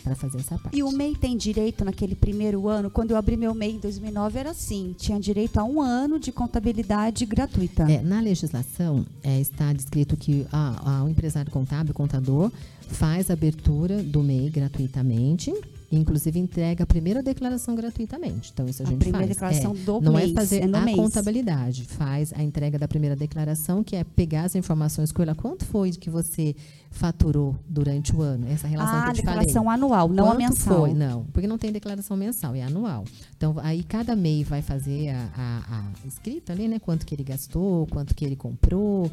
[0.03, 0.75] para fazer essa parte.
[0.75, 2.89] E o MEI tem direito naquele primeiro ano?
[2.89, 6.31] Quando eu abri meu MEI em 2009 era assim, tinha direito a um ano de
[6.31, 7.83] contabilidade gratuita.
[7.83, 12.51] É, na legislação é, está descrito que a, a, o empresário contábil, o contador,
[12.87, 15.53] faz a abertura do MEI gratuitamente
[15.91, 18.51] inclusive entrega a primeira declaração gratuitamente.
[18.53, 19.57] Então isso a, a gente primeira faz.
[19.57, 20.97] declaração é, do não mês, é fazer é a mês.
[20.97, 25.35] contabilidade, faz a entrega da primeira declaração, que é pegar as informações com ela.
[25.35, 26.55] Quanto foi que você
[26.89, 28.47] faturou durante o ano?
[28.47, 29.77] Essa relação ah, que eu te declaração falei.
[29.77, 30.79] anual, não Quanto a mensal.
[30.79, 30.93] Foi?
[30.93, 33.03] Não, porque não tem declaração mensal, é anual.
[33.35, 36.79] Então aí cada MEI vai fazer a, a, a escrita ali, né?
[36.79, 39.11] Quanto que ele gastou, quanto que ele comprou.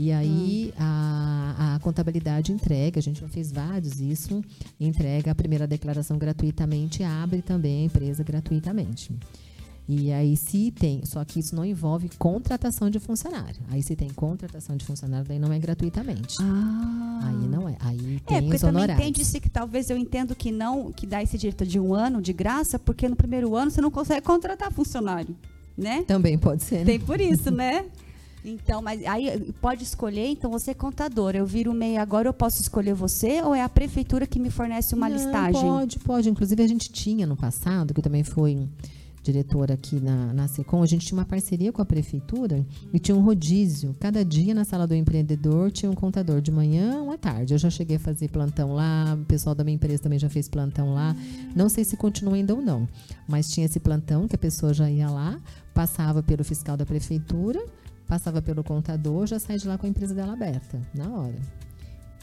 [0.00, 0.82] E aí hum.
[0.82, 4.42] a, a, contabilidade entrega, a gente já fez vários isso,
[4.80, 9.14] entrega a primeira declaração gratuitamente, abre também a empresa gratuitamente.
[9.86, 13.60] E aí se tem, só que isso não envolve contratação de funcionário.
[13.70, 16.36] Aí se tem contratação de funcionário, daí não é gratuitamente.
[16.40, 17.20] Ah.
[17.24, 17.76] Aí não é.
[17.80, 18.96] Aí tem é, porque os honorários.
[18.96, 22.22] também entende-se que talvez eu entendo que não, que dá esse direito de um ano
[22.22, 25.36] de graça, porque no primeiro ano você não consegue contratar funcionário,
[25.76, 26.04] né?
[26.04, 26.78] Também pode ser.
[26.78, 26.84] Né?
[26.86, 27.84] Tem por isso, né?
[28.44, 31.34] Então, mas aí pode escolher, então você é contador.
[31.34, 34.94] Eu viro MEI agora, eu posso escolher você ou é a prefeitura que me fornece
[34.94, 35.60] uma Não, listagem?
[35.60, 36.30] Pode, pode.
[36.30, 38.68] Inclusive a gente tinha no passado, que também foi
[39.22, 43.16] diretora aqui na, na SECOM, a gente tinha uma parceria com a prefeitura e tinha
[43.16, 43.94] um rodízio.
[44.00, 47.54] Cada dia na sala do empreendedor tinha um contador de manhã à tarde.
[47.54, 50.48] Eu já cheguei a fazer plantão lá, o pessoal da minha empresa também já fez
[50.48, 51.14] plantão lá.
[51.54, 52.88] Não sei se continua ainda ou não,
[53.28, 55.38] mas tinha esse plantão que a pessoa já ia lá,
[55.74, 57.62] passava pelo fiscal da prefeitura
[58.10, 61.38] passava pelo contador, já sai de lá com a empresa dela aberta, na hora.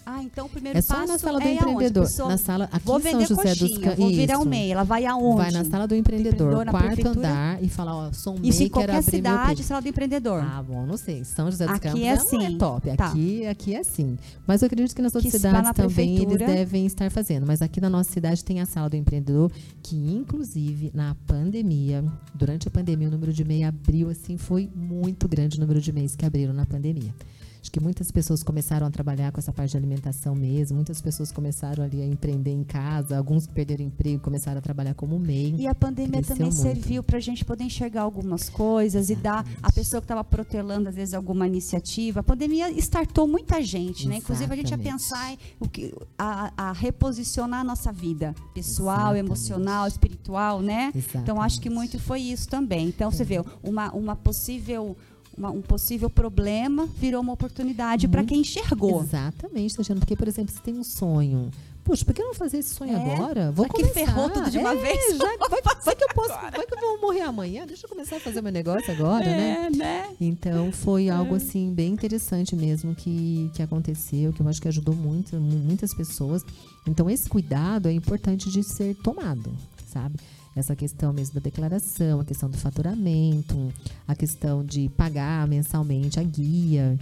[0.09, 2.09] Ah, então o primeiro é só passo na sala do é empreendedor.
[2.29, 3.99] Na sala aqui vou em São José coxinha, dos Campos.
[3.99, 4.71] Vou virar o MEI.
[4.71, 5.35] Ela vai aonde?
[5.35, 8.69] Vai na sala do empreendedor, empreendedor quarto andar e falar, ó, sou um Isso em
[8.69, 10.41] qualquer cidade, sala do empreendedor.
[10.41, 11.25] Ah, bom, não sei.
[11.25, 12.45] São José dos aqui Campos é, é, assim.
[12.45, 12.95] é top.
[12.95, 13.07] Tá.
[13.07, 14.17] Aqui, aqui é assim.
[14.47, 16.45] Mas eu acredito que nas outras que cidades também prefeitura.
[16.45, 17.45] eles devem estar fazendo.
[17.45, 19.51] Mas aqui na nossa cidade tem a sala do empreendedor,
[19.83, 22.01] que inclusive na pandemia,
[22.33, 25.91] durante a pandemia, o número de MEI abriu, assim, foi muito grande o número de
[25.91, 27.13] MEIs que abriram na pandemia.
[27.61, 31.31] Acho que muitas pessoas começaram a trabalhar com essa parte de alimentação mesmo, muitas pessoas
[31.31, 35.55] começaram ali a empreender em casa, alguns que perderam emprego começaram a trabalhar como MEI.
[35.57, 36.55] E a pandemia também muito.
[36.55, 39.47] serviu para a gente poder enxergar algumas coisas Exatamente.
[39.47, 42.19] e dar a pessoa que estava protelando, às vezes, alguma iniciativa.
[42.19, 44.17] A pandemia startou muita gente, né?
[44.17, 48.97] Inclusive, a gente ia pensar em o que, a, a reposicionar a nossa vida pessoal,
[48.97, 49.25] Exatamente.
[49.25, 50.91] emocional, espiritual, né?
[50.95, 51.17] Exatamente.
[51.17, 52.87] Então, acho que muito foi isso também.
[52.87, 53.11] Então, é.
[53.11, 54.95] você vê, uma, uma possível
[55.37, 59.01] uma, um possível problema virou uma oportunidade para quem enxergou.
[59.01, 59.99] Exatamente, Tatiana.
[59.99, 61.51] Porque, por exemplo, se tem um sonho.
[61.83, 63.49] Puxa, por que não fazer esse sonho é, agora?
[63.49, 63.93] Vou já começar.
[63.93, 65.17] que ferrou tudo de uma é, vez.
[65.17, 67.65] Já, vai, vai, que eu posso, vai que eu vou morrer amanhã.
[67.65, 69.69] Deixa eu começar a fazer meu negócio agora, é, né?
[69.69, 70.09] né?
[70.19, 74.93] Então foi algo assim bem interessante mesmo que, que aconteceu, que eu acho que ajudou
[74.93, 76.43] muito, muitas pessoas.
[76.85, 79.49] Então esse cuidado é importante de ser tomado,
[79.87, 80.17] sabe?
[80.59, 83.71] Essa questão mesmo da declaração, a questão do faturamento,
[84.07, 86.97] a questão de pagar mensalmente a guia.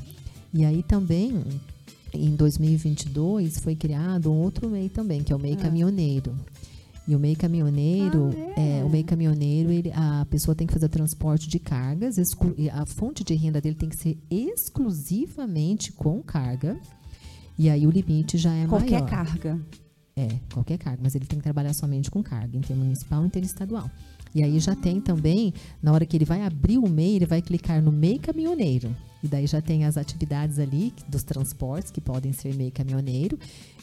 [0.53, 1.43] E aí também,
[2.13, 5.57] em 2022, foi criado um outro MEI também, que é o MEI ah.
[5.57, 6.35] Caminhoneiro.
[7.07, 8.79] E o MEI caminhoneiro, ah, é.
[8.79, 12.17] É, o MEI caminhoneiro, ele, a pessoa tem que fazer transporte de cargas,
[12.73, 16.79] a fonte de renda dele tem que ser exclusivamente com carga.
[17.57, 19.07] E aí o limite já é Qualquer maior.
[19.07, 19.61] Qualquer carga.
[20.17, 23.91] É, qualquer cargo, mas ele tem que trabalhar somente com carga, intermunicipal e interestadual.
[24.34, 27.41] E aí já tem também, na hora que ele vai abrir o MEI, ele vai
[27.41, 28.95] clicar no MEI caminhoneiro.
[29.21, 33.38] E daí já tem as atividades ali dos transportes, que podem ser MEI caminhoneiro.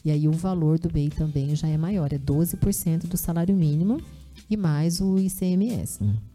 [0.04, 4.00] E aí o valor do MEI também já é maior, é 12% do salário mínimo
[4.48, 6.02] e mais o ICMS.
[6.02, 6.31] Hum.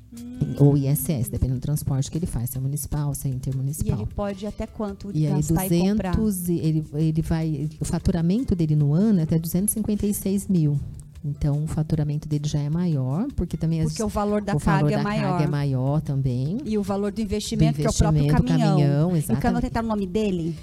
[0.60, 3.98] Ou ISS, dependendo do transporte que ele faz, se é municipal, se é intermunicipal.
[3.98, 8.76] E ele pode até quanto e aí 200, e ele, ele vai, o faturamento dele
[8.76, 10.80] no ano é até 256 mil.
[11.24, 14.60] Então, o faturamento dele já é maior, porque também porque as, o valor da, o
[14.60, 15.30] carga, valor é da maior.
[15.30, 16.58] carga é maior também.
[16.64, 18.70] E o valor do investimento, do investimento que é o próprio caminhão.
[18.78, 19.30] caminhão exatamente.
[19.30, 20.56] E o caminhão tem que estar no nome dele?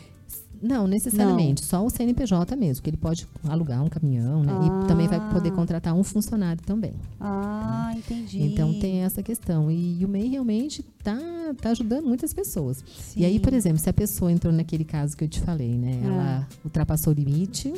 [0.63, 1.63] Não, necessariamente.
[1.63, 1.69] Não.
[1.69, 4.53] Só o CNPJ mesmo, que ele pode alugar um caminhão, né?
[4.53, 4.85] Ah.
[4.85, 6.95] E também vai poder contratar um funcionário também.
[7.21, 7.99] Ah, né?
[7.99, 8.43] entendi.
[8.43, 9.71] Então tem essa questão.
[9.71, 11.19] E, e o MEI realmente está
[11.61, 12.85] tá ajudando muitas pessoas.
[12.99, 13.21] Sim.
[13.21, 16.01] E aí, por exemplo, se a pessoa entrou naquele caso que eu te falei, né?
[16.03, 16.07] Ah.
[16.07, 17.73] Ela ultrapassou o limite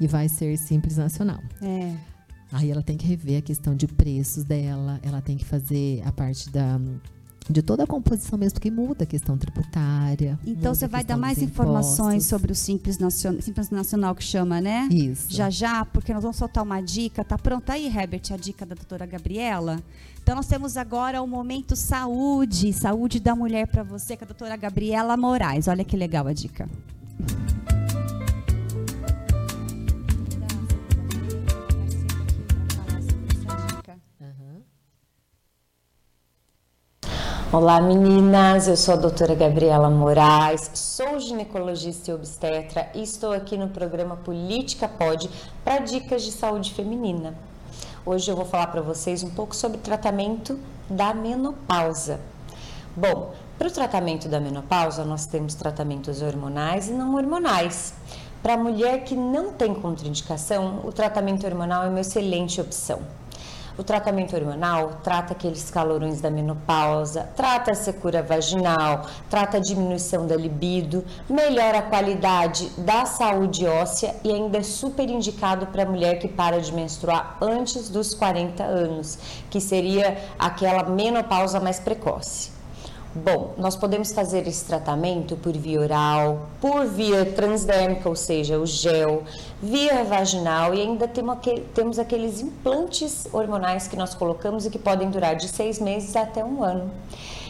[0.00, 1.40] e vai ser simples nacional.
[1.60, 1.94] É.
[2.52, 6.10] Aí ela tem que rever a questão de preços dela, ela tem que fazer a
[6.10, 6.80] parte da
[7.50, 10.38] de toda a composição mesmo que muda a questão tributária.
[10.46, 14.88] Então você vai dar mais informações sobre o Simples Nacional, Simples Nacional que chama, né?
[14.90, 15.26] Isso.
[15.28, 17.24] Já já, porque nós vamos soltar uma dica.
[17.24, 19.80] Tá pronta aí, Herbert, a dica da doutora Gabriela?
[20.22, 24.56] Então nós temos agora o momento saúde, saúde da mulher para você, com a doutora
[24.56, 25.66] Gabriela Moraes.
[25.66, 26.68] Olha que legal a dica.
[37.52, 43.56] Olá meninas, eu sou a doutora Gabriela Moraes, sou ginecologista e obstetra e estou aqui
[43.56, 45.28] no programa Política Pode
[45.64, 47.34] para dicas de saúde feminina.
[48.06, 52.20] Hoje eu vou falar para vocês um pouco sobre tratamento da menopausa.
[52.94, 57.94] Bom, para o tratamento da menopausa nós temos tratamentos hormonais e não hormonais.
[58.44, 63.00] Para a mulher que não tem contraindicação, o tratamento hormonal é uma excelente opção.
[63.80, 70.26] O tratamento hormonal trata aqueles calorões da menopausa, trata a secura vaginal, trata a diminuição
[70.26, 75.86] da libido, melhora a qualidade da saúde óssea e ainda é super indicado para a
[75.86, 79.18] mulher que para de menstruar antes dos 40 anos,
[79.48, 82.59] que seria aquela menopausa mais precoce.
[83.12, 88.64] Bom, nós podemos fazer esse tratamento por via oral, por via transdérmica, ou seja, o
[88.64, 89.24] gel,
[89.60, 95.34] via vaginal e ainda temos aqueles implantes hormonais que nós colocamos e que podem durar
[95.34, 96.88] de seis meses até um ano.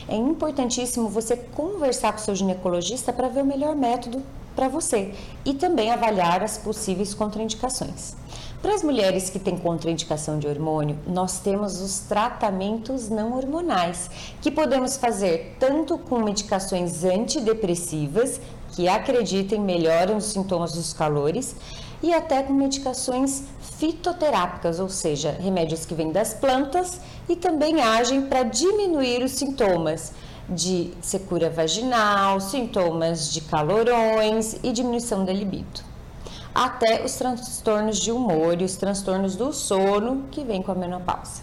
[0.09, 4.23] É importantíssimo você conversar com seu ginecologista para ver o melhor método
[4.57, 5.13] para você
[5.45, 8.15] e também avaliar as possíveis contraindicações.
[8.63, 14.11] Para as mulheres que têm contraindicação de hormônio, nós temos os tratamentos não hormonais,
[14.43, 18.39] que podemos fazer tanto com medicações antidepressivas,
[18.73, 21.57] que acreditem melhoram os sintomas dos calores,
[22.03, 23.45] e até com medicações
[23.79, 27.01] fitoterápicas, ou seja, remédios que vêm das plantas
[27.31, 30.13] e também agem para diminuir os sintomas
[30.47, 35.90] de secura vaginal, sintomas de calorões e diminuição da libido
[36.55, 41.43] até os transtornos de humor e os transtornos do sono que vem com a menopausa.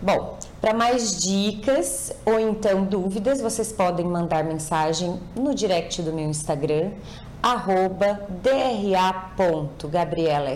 [0.00, 6.24] Bom, para mais dicas ou então dúvidas, vocês podem mandar mensagem no direct do meu
[6.24, 6.90] Instagram,
[7.40, 10.50] arroba dra.gabriela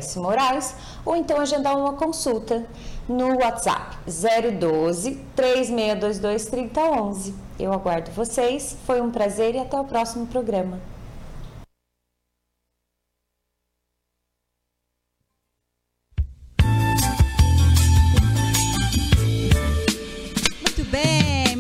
[1.05, 2.67] ou então agendar uma consulta
[3.09, 7.35] no WhatsApp 012 3622 3011.
[7.59, 10.81] Eu aguardo vocês, foi um prazer e até o próximo programa.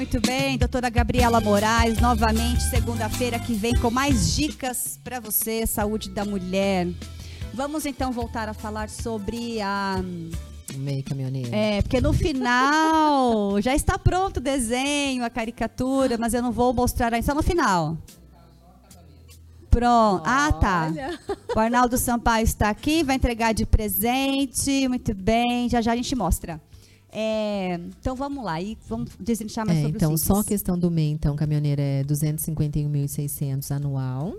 [0.07, 6.11] Muito bem, doutora Gabriela Moraes, novamente, segunda-feira que vem com mais dicas para você, saúde
[6.11, 6.87] da mulher.
[7.53, 10.01] Vamos então voltar a falar sobre a.
[10.77, 11.51] Meio caminhoneiro.
[11.53, 16.73] É, porque no final já está pronto o desenho, a caricatura, mas eu não vou
[16.73, 17.99] mostrar aí, só no final.
[19.69, 20.23] Pronto.
[20.25, 20.93] Ah, tá.
[21.53, 24.87] O Arnaldo Sampaio está aqui, vai entregar de presente.
[24.87, 26.61] Muito bem, já já a gente mostra.
[27.19, 30.45] É, então vamos lá e vamos desenchar mais é, sobre então, os Então, só a
[30.45, 34.35] questão do MEI, então, caminhoneiro é 251.600 anual.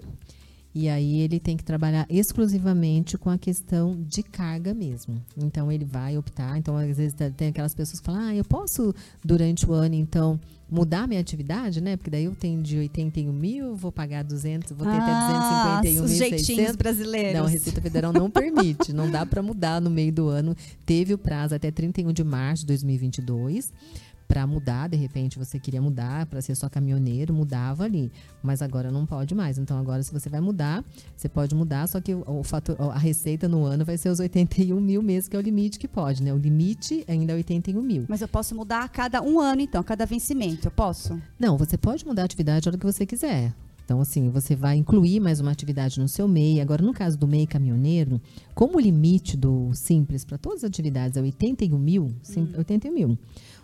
[0.80, 5.20] E aí ele tem que trabalhar exclusivamente com a questão de carga mesmo.
[5.36, 6.56] Então ele vai optar.
[6.56, 8.94] Então, às vezes tem aquelas pessoas que falam: ah, eu posso,
[9.26, 11.98] durante o ano, então, mudar minha atividade, né?
[11.98, 15.94] Porque daí eu tenho de 81 mil, vou pagar 200, vou ter ah, até 251
[15.94, 16.04] mil.
[16.04, 17.34] Os jeitinhos brasileiros.
[17.34, 18.94] Não, a Receita Federal não permite.
[18.94, 20.56] não dá para mudar no meio do ano.
[20.86, 23.74] Teve o prazo até 31 de março de 2022
[24.28, 28.12] para mudar, de repente você queria mudar para ser só caminhoneiro, mudava ali,
[28.44, 29.58] mas agora não pode mais.
[29.58, 30.84] Então agora se você vai mudar,
[31.16, 34.20] você pode mudar, só que o, o fator, a receita no ano vai ser os
[34.20, 36.34] 81 mil meses, que é o limite que pode, né?
[36.34, 38.06] O limite ainda é 81 mil.
[38.08, 41.20] Mas eu posso mudar a cada um ano, então, a cada vencimento, eu posso?
[41.40, 43.54] Não, você pode mudar a atividade a hora que você quiser.
[43.88, 46.60] Então, assim, você vai incluir mais uma atividade no seu MEI.
[46.60, 48.20] Agora, no caso do MEI caminhoneiro,
[48.54, 53.18] como o limite do Simples para todas as atividades é 81 mil, sim, 81 mil,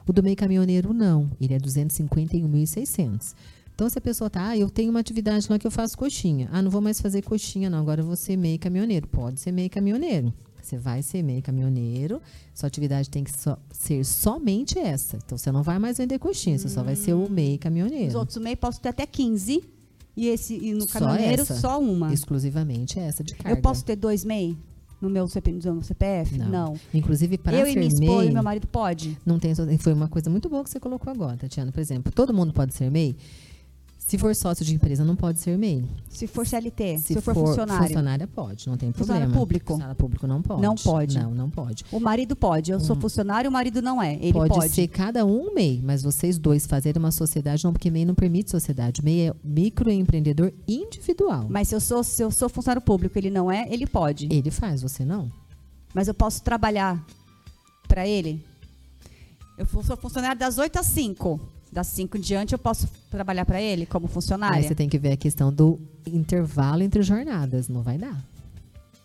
[0.07, 3.33] o do meio caminhoneiro não, ele é 251.600.
[3.75, 6.47] Então, se a pessoa tá, ah, eu tenho uma atividade lá que eu faço coxinha.
[6.51, 7.79] Ah, não vou mais fazer coxinha, não.
[7.79, 9.07] Agora eu vou ser meio caminhoneiro.
[9.07, 10.31] Pode ser meio caminhoneiro.
[10.61, 12.21] Você vai ser meio caminhoneiro,
[12.53, 15.17] sua atividade tem que so, ser somente essa.
[15.17, 16.69] Então, você não vai mais vender coxinha, você hum.
[16.69, 18.07] só vai ser o meio caminhoneiro.
[18.07, 19.61] Os outros meio posso ter até 15.
[20.15, 22.13] E, esse, e no caminhoneiro, só, só uma.
[22.13, 23.57] Exclusivamente essa de carga.
[23.57, 24.55] Eu posso ter dois MEI?
[25.03, 26.37] No meu, CP, no meu CPF?
[26.37, 26.49] Não.
[26.49, 26.79] não.
[26.93, 29.17] Inclusive, para Eu e minha esposa e meu marido pode?
[29.25, 29.53] Não tem.
[29.77, 31.71] Foi uma coisa muito boa que você colocou agora, Tatiana.
[31.71, 33.15] Por exemplo, todo mundo pode ser MEI?
[34.13, 35.83] Se for sócio de empresa, não pode ser MEI.
[36.07, 37.87] Se for CLT, se, se for, for, funcionário.
[37.87, 39.21] Funcionária pode, não tem problema.
[39.21, 39.67] Funcionário público.
[39.69, 40.61] Funcionário público não pode.
[40.61, 41.17] Não pode.
[41.17, 41.83] Não, não pode.
[41.91, 42.71] O marido pode.
[42.71, 44.13] Eu um, sou funcionário, o marido não é.
[44.21, 44.53] Ele pode.
[44.53, 48.13] Pode ser cada um MEI, mas vocês dois fazerem uma sociedade, não, porque MEI não
[48.13, 49.03] permite sociedade.
[49.03, 51.47] MEI é microempreendedor individual.
[51.49, 54.27] Mas se eu sou, se eu sou funcionário público, ele não é, ele pode.
[54.31, 55.31] Ele faz, você não.
[55.91, 57.03] Mas eu posso trabalhar
[57.87, 58.45] para ele?
[59.57, 61.52] Eu sou funcionário das 8 às 5.
[61.73, 64.57] Das 5 em diante eu posso trabalhar para ele como funcionário.
[64.57, 67.67] Aí você tem que ver a questão do intervalo entre jornadas.
[67.67, 68.15] Não vai dar.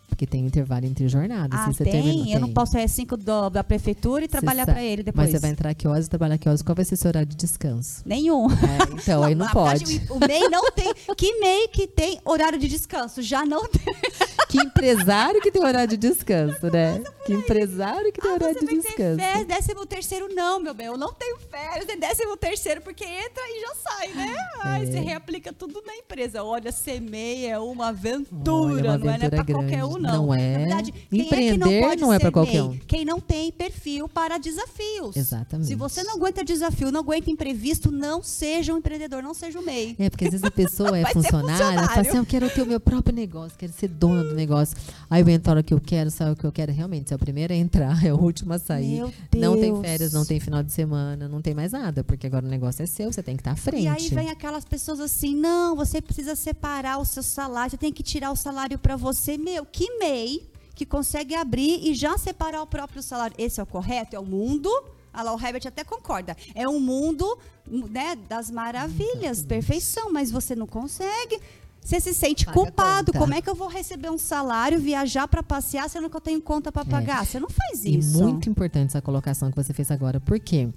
[0.09, 1.57] porque tem intervalo entre jornadas.
[1.57, 1.91] Ah, tem?
[1.93, 5.27] termina- Eu não posso sair às 5 do- da prefeitura e trabalhar pra ele depois.
[5.27, 6.61] Mas você vai entrar que horas e trabalhar que horas?
[6.61, 8.01] Qual vai ser seu horário de descanso?
[8.05, 8.47] Nenhum.
[8.51, 9.85] É, então, aí não pode.
[9.85, 10.93] verdade, O MEI não tem.
[11.15, 13.21] Que MEI que tem horário de descanso?
[13.21, 13.81] Já não tem.
[14.49, 17.01] Que empresário que tem horário de descanso, né?
[17.25, 19.19] Que empresário que tem Ah, horário você de descanso.
[19.19, 20.87] férias, décimo terceiro não, meu bem.
[20.87, 24.35] Eu não tenho férias, é décimo terceiro, porque entra e já sai, né?
[24.61, 24.85] Ai, É.
[24.87, 26.43] você reaplica tudo na empresa.
[26.43, 29.85] Olha, ser MEI é uma aventura, Olha, uma não é, não é aventura pra qualquer
[29.85, 30.01] um, grande.
[30.07, 30.25] não.
[30.25, 30.51] Não é.
[30.53, 32.77] Na verdade, é Empreender não, pode não é pra qualquer um.
[32.87, 35.15] Quem não tem perfil para desafios.
[35.15, 35.67] Exatamente.
[35.67, 39.61] Se você não aguenta desafio, não aguenta imprevisto, não seja um empreendedor, não seja um
[39.61, 39.95] MEI.
[39.99, 42.65] É, porque às vezes a pessoa é funcionária, ela fala assim, eu quero ter o
[42.65, 44.77] meu próprio negócio, quero ser dona do negócio.
[45.09, 46.71] Aí eu entro a hora que eu quero, sabe o que eu quero?
[46.71, 49.01] Realmente, você é o primeiro a entrar, é o último a sair.
[49.35, 52.49] Não tem férias, não tem final de semana, não tem mais nada, porque agora o
[52.49, 53.83] negócio é seu, você tem que estar à frente.
[53.83, 57.91] E aí vem aquelas pessoas assim, não, você precisa separar o seu salário, você tem
[57.91, 59.37] que tirar o salário para você.
[59.37, 63.35] Meu, que MEI que consegue abrir e já separar o próprio salário?
[63.37, 64.15] Esse é o correto?
[64.15, 64.69] É o mundo?
[65.11, 66.37] Ah lá, o Herbert até concorda.
[66.55, 67.37] É um mundo
[67.67, 71.39] né, das maravilhas, perfeição, mas você não consegue.
[71.83, 73.13] Você se sente Paga culpado.
[73.13, 76.41] Como é que eu vou receber um salário, viajar para passear, sendo que eu tenho
[76.41, 77.25] conta para pagar?
[77.25, 77.89] Você não faz É.
[77.89, 78.21] E isso.
[78.21, 80.69] muito importante essa colocação que você fez agora, porque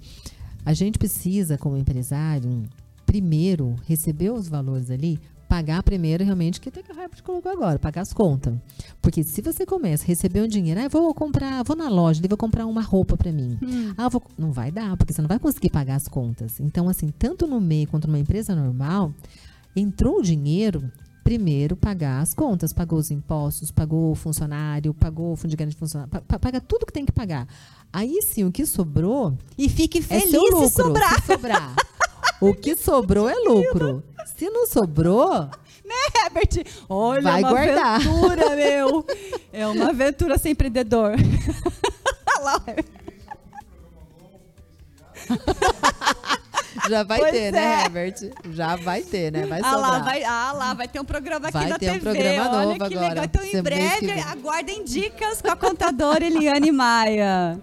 [0.65, 2.63] a gente precisa, como empresário,
[3.05, 7.77] primeiro receber os valores ali, pagar primeiro realmente, que até que o Herbert colocou agora,
[7.77, 8.55] pagar as contas.
[8.99, 12.37] Porque se você começa a receber um dinheiro, ah, vou comprar, vou na loja, vou
[12.37, 13.59] comprar uma roupa para mim.
[13.61, 13.93] Hum.
[13.95, 16.59] Ah, vou, não vai dar, porque você não vai conseguir pagar as contas.
[16.59, 19.13] Então, assim, tanto no MEI quanto numa empresa normal,
[19.75, 20.91] entrou o dinheiro,
[21.23, 25.75] primeiro pagar as contas, pagou os impostos, pagou o funcionário, pagou o fundo de garantia
[25.75, 27.47] de funcionário, pa- pa- paga tudo que tem que pagar.
[27.91, 30.67] Aí sim, o que sobrou E fique é feliz seu lucro.
[30.67, 31.21] se sobrar.
[31.21, 31.75] Se sobrar.
[32.41, 34.03] o que sobrou é lucro.
[34.37, 35.49] Se não sobrou,
[36.25, 37.95] Herbert, olha, Vai uma guardar.
[38.01, 39.05] aventura, meu.
[39.51, 41.11] É uma aventura ser empreendedor.
[42.39, 42.63] Olha lá.
[46.89, 47.51] já vai Pois ter, é.
[47.51, 48.15] né, Herbert?
[48.51, 49.45] Já vai ter, né?
[49.45, 49.91] Vai ah, sobrar.
[49.91, 51.99] lá, vai, ah lá, vai ter um programa aqui Vai na ter um TV.
[52.01, 53.07] programa Olha novo que agora.
[53.09, 53.25] legal.
[53.25, 57.59] Então, em Semana breve, aguardem dicas com a contadora Eliane Maia.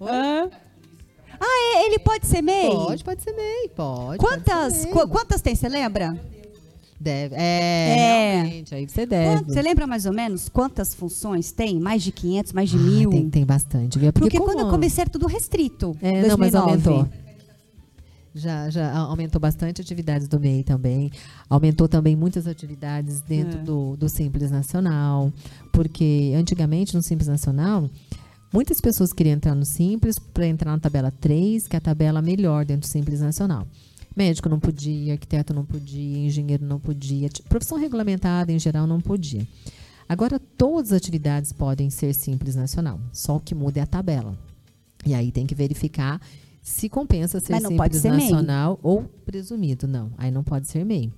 [0.00, 2.70] Ah, é, ele pode ser MEI?
[2.70, 4.18] Pode, pode ser MEI, pode.
[4.18, 4.92] Quantas, pode MEI.
[4.92, 6.16] qu- quantas tem, você lembra?
[7.00, 7.34] Deve.
[7.34, 8.32] É, É.
[8.42, 9.44] realmente, aí você deve.
[9.46, 11.80] Você lembra mais ou menos quantas funções tem?
[11.80, 13.10] Mais de 500, mais de Ah, mil?
[13.10, 13.98] tem, tem bastante.
[13.98, 14.12] viu?
[14.12, 15.96] Porque, como- quando eu comecei era tudo restrito.
[16.00, 16.60] É, não, mas 2009.
[16.90, 17.08] aumentou.
[18.34, 21.10] Já, já aumentou bastante atividades do MEI também.
[21.50, 23.62] Aumentou também muitas atividades dentro É.
[23.62, 25.32] do, do Simples Nacional.
[25.70, 27.90] Porque antigamente no Simples Nacional,
[28.52, 32.22] muitas pessoas queriam entrar no Simples para entrar na tabela 3, que é a tabela
[32.22, 33.66] melhor dentro do Simples Nacional.
[34.16, 39.46] Médico não podia, arquiteto não podia, engenheiro não podia, profissão regulamentada em geral não podia.
[40.06, 44.36] Agora, todas as atividades podem ser Simples Nacional, só o que muda é a tabela.
[45.06, 46.20] E aí tem que verificar
[46.62, 48.30] se compensa ser Mas não pode simples ser MEI.
[48.30, 49.88] nacional ou presumido.
[49.88, 51.12] Não, aí não pode ser MEI.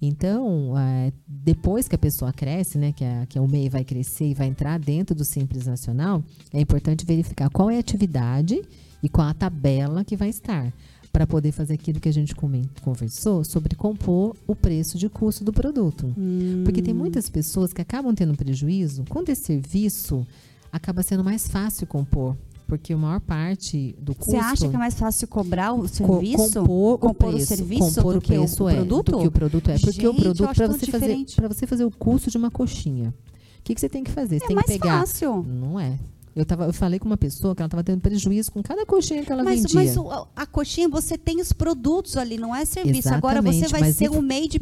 [0.00, 4.26] Então, eh, depois que a pessoa cresce, né, que, a, que o MEI vai crescer
[4.26, 6.22] e vai entrar dentro do Simples Nacional,
[6.52, 8.60] é importante verificar qual é a atividade
[9.02, 10.72] e qual a tabela que vai estar,
[11.12, 12.34] para poder fazer aquilo que a gente
[12.82, 16.14] conversou sobre compor o preço de custo do produto.
[16.62, 20.26] Porque tem muitas pessoas que acabam tendo prejuízo quando esse serviço
[20.70, 22.36] acaba sendo mais fácil compor.
[22.66, 24.32] Porque a maior parte do custo.
[24.32, 26.60] Você acha que é mais fácil cobrar o serviço?
[26.60, 29.12] compor, compor o preço, o serviço compor do o que o preço é, produto?
[29.12, 29.74] do que o produto é.
[29.78, 33.14] Porque Gente, o produto, para você, fazer, você fazer o custo de uma coxinha,
[33.60, 34.38] o que, que você tem que fazer?
[34.40, 34.98] Você É tem mais que pegar.
[35.00, 35.44] fácil.
[35.44, 35.96] Não é.
[36.34, 39.24] Eu, tava, eu falei com uma pessoa que ela estava tendo prejuízo com cada coxinha
[39.24, 39.74] que ela Mas, vendia.
[39.76, 43.08] mas o- a- coxinha, você tem os produtos ali, não é serviço.
[43.08, 44.60] Agora você Exatamente, vai ser um meio de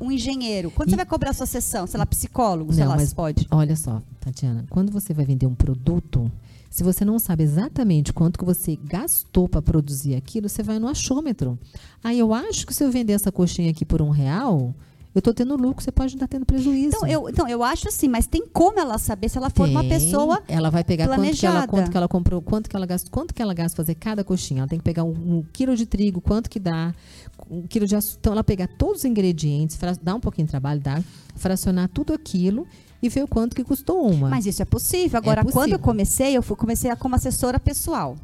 [0.00, 0.70] um engenheiro.
[0.70, 1.84] Quando você E- vai cobrar sua sessão?
[1.86, 3.44] Sei lá, psicólogo, sei Não, lá, mas pode.
[3.50, 6.30] Olha só, Tatiana, quando você vai vender um produto,
[6.76, 10.86] se você não sabe exatamente quanto que você gastou para produzir aquilo, você vai no
[10.86, 11.58] achômetro.
[12.04, 14.74] Aí eu acho que se eu vender essa coxinha aqui por um real,
[15.14, 16.94] eu estou tendo lucro, você pode estar tendo prejuízo.
[16.94, 19.80] Então eu, então, eu acho assim, mas tem como ela saber se ela for uma
[19.80, 19.88] Tem.
[19.88, 20.42] pessoa.
[20.46, 21.66] ela vai pegar quanto que ela, planejada.
[21.66, 24.60] quanto que ela comprou, quanto que ela gasta, quanto que ela gasta fazer cada coxinha.
[24.60, 26.94] Ela tem que pegar um, um quilo de trigo, quanto que dá,
[27.50, 28.18] um quilo de açúcar.
[28.20, 31.02] Então ela pegar todos os ingredientes, dá um pouquinho de trabalho, dá,
[31.36, 32.66] fracionar tudo aquilo
[33.02, 34.28] e ver o quanto que custou uma.
[34.28, 35.18] Mas isso é possível.
[35.18, 35.60] Agora, possível.
[35.62, 38.16] quando eu comecei, eu fui, comecei como assessora pessoal.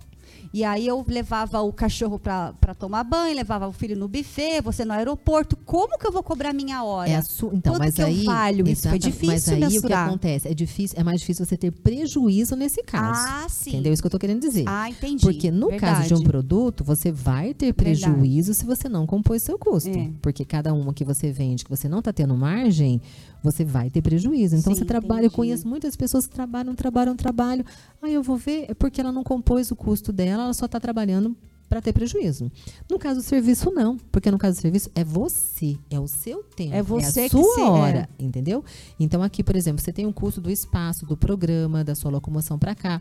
[0.54, 4.84] E aí eu levava o cachorro para tomar banho, levava o filho no buffet, você
[4.84, 5.56] no aeroporto.
[5.56, 7.08] Como que eu vou cobrar minha hora?
[7.08, 7.50] É a su...
[7.54, 8.68] Então, Quanto mas que eu aí, valho?
[8.68, 10.08] Isso foi Exata- difícil Mas aí o que mensurar.
[10.08, 10.48] acontece?
[10.48, 13.18] É difícil, é mais difícil você ter prejuízo nesse caso.
[13.26, 13.70] Ah, sim.
[13.70, 14.64] Entendeu isso que eu tô querendo dizer?
[14.66, 15.22] Ah, entendi.
[15.22, 16.24] Porque no caso de um Verdade.
[16.24, 19.88] produto, você vai ter prejuízo se você não compôs seu custo.
[19.88, 20.10] É.
[20.20, 23.00] Porque cada uma que você vende, que você não está tendo margem,
[23.42, 24.56] você vai ter prejuízo.
[24.56, 25.26] Então Sim, você trabalha, entendi.
[25.26, 27.64] eu conheço muitas pessoas que trabalham, trabalham, trabalham.
[28.00, 30.78] Aí eu vou ver, é porque ela não compôs o custo dela, ela só está
[30.78, 31.36] trabalhando
[31.68, 32.52] para ter prejuízo.
[32.90, 33.96] No caso do serviço, não.
[34.10, 36.74] Porque no caso do serviço, é você, é o seu tempo.
[36.74, 37.64] É você a que sua se- é.
[37.64, 38.62] hora, entendeu?
[39.00, 42.58] Então, aqui, por exemplo, você tem um custo do espaço, do programa, da sua locomoção
[42.58, 43.00] para cá.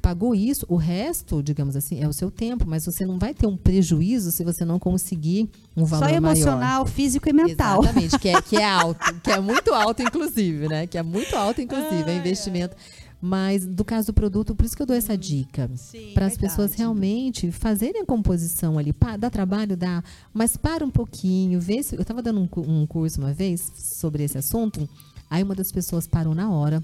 [0.00, 3.46] Pagou isso, o resto, digamos assim, é o seu tempo, mas você não vai ter
[3.46, 6.36] um prejuízo se você não conseguir um valor Só maior.
[6.36, 7.82] emocional, físico e mental.
[7.82, 10.86] Exatamente, que é, que é alto, que é muito alto, inclusive, né?
[10.86, 12.76] Que é muito alto, inclusive, é investimento.
[13.20, 15.70] Mas do caso do produto, por isso que eu dou essa dica.
[15.74, 18.92] Sim, Para as pessoas realmente fazerem a composição ali.
[18.92, 19.76] Pá, dá trabalho?
[19.76, 20.04] Dá.
[20.32, 21.96] Mas para um pouquinho, vê se.
[21.96, 24.88] Eu estava dando um, um curso uma vez sobre esse assunto.
[25.30, 26.82] Aí uma das pessoas parou na hora,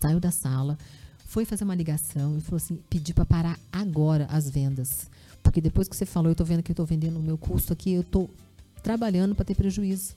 [0.00, 0.78] saiu da sala,
[1.30, 5.08] foi fazer uma ligação e falou assim: pedi para parar agora as vendas.
[5.44, 7.72] Porque depois que você falou, eu estou vendo que eu estou vendendo o meu custo
[7.72, 8.28] aqui, eu estou
[8.82, 10.14] trabalhando para ter prejuízo.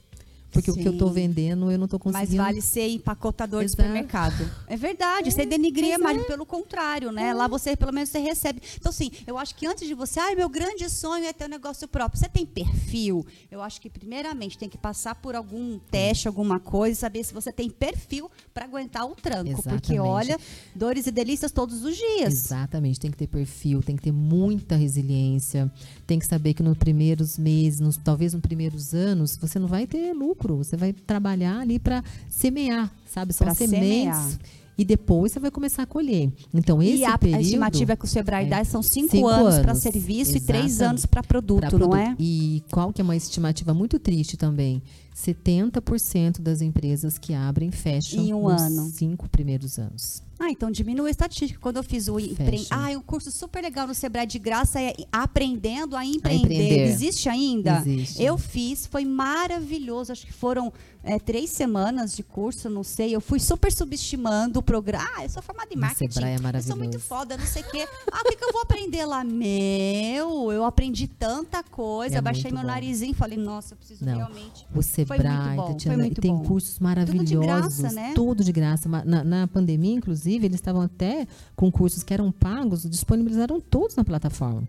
[0.54, 1.14] Porque o que eu estou Sim.
[1.16, 2.44] vendendo, eu não estou Mas conseguindo.
[2.44, 3.82] vale ser empacotador de Exato.
[3.82, 4.50] supermercado.
[4.68, 6.24] É verdade, você denigria, mas é.
[6.24, 7.34] pelo contrário, né?
[7.34, 8.62] Lá você, pelo menos, você recebe.
[8.80, 11.50] Então, assim, eu acho que antes de você, ai, meu grande sonho é ter um
[11.50, 12.20] negócio próprio.
[12.20, 13.26] Você tem perfil?
[13.52, 17.52] Eu acho que, primeiramente, tem que passar por algum teste, alguma coisa, saber se você
[17.52, 19.62] tem perfil para aguentar o tranco.
[19.64, 20.00] Porque, Exatamente.
[20.00, 20.40] olha,
[20.76, 22.34] dores e delícias todos os dias.
[22.34, 25.72] Exatamente, tem que ter perfil, tem que ter muita resiliência,
[26.06, 29.88] tem que saber que nos primeiros meses, nos, talvez nos primeiros anos, você não vai
[29.88, 33.34] ter lucro, você vai trabalhar ali para semear, sabe?
[33.34, 34.18] São Pra sementes.
[34.18, 34.40] semear.
[34.76, 36.32] E depois você vai começar a colher.
[36.52, 37.38] Então, esse e a, período...
[37.38, 40.42] a estimativa que o Sebrae é, dá são cinco, cinco anos para anos, serviço e
[40.42, 40.90] três exatamente.
[40.90, 41.96] anos para produto, pra não produto.
[42.00, 42.16] é?
[42.20, 44.82] E qual que é uma estimativa muito triste também?
[45.16, 48.90] 70% das empresas que abrem fecham Em um nos ano.
[48.94, 50.22] cinco primeiros anos.
[50.40, 51.58] Ah, então diminui a estatística.
[51.62, 52.66] Quando eu fiz o empre...
[52.70, 56.44] Ah, um curso super legal no Sebrae de graça é Aprendendo a Empreender.
[56.46, 56.84] empreender.
[56.90, 57.78] Existe ainda?
[57.86, 58.22] Existe.
[58.22, 60.12] Eu fiz, foi maravilhoso.
[60.12, 63.16] Acho que foram é, três semanas de curso, não sei.
[63.16, 65.08] Eu fui super subestimando o programa.
[65.16, 66.12] Ah, eu sou formada em No marketing.
[66.12, 67.00] Sebrae é Eu sou muito maravilhoso.
[67.00, 67.88] foda, não sei o quê.
[68.12, 69.24] Ah, o que, que eu vou aprender lá?
[69.24, 72.18] Meu, eu aprendi tanta coisa.
[72.18, 72.68] É Baixei meu bom.
[72.68, 74.18] narizinho e falei, nossa, eu preciso Não.
[74.18, 74.66] realmente.
[74.76, 76.44] O Sebrae, bom, Tatiana, muito tem bom.
[76.44, 77.80] cursos de maravilhosos.
[77.80, 78.14] graça, né?
[78.16, 78.90] Tudo de graça.
[78.90, 84.04] Na, na pandemia, inclusive, eles estavam até com cursos que eram pagos, disponibilizaram todos na
[84.04, 84.68] plataforma.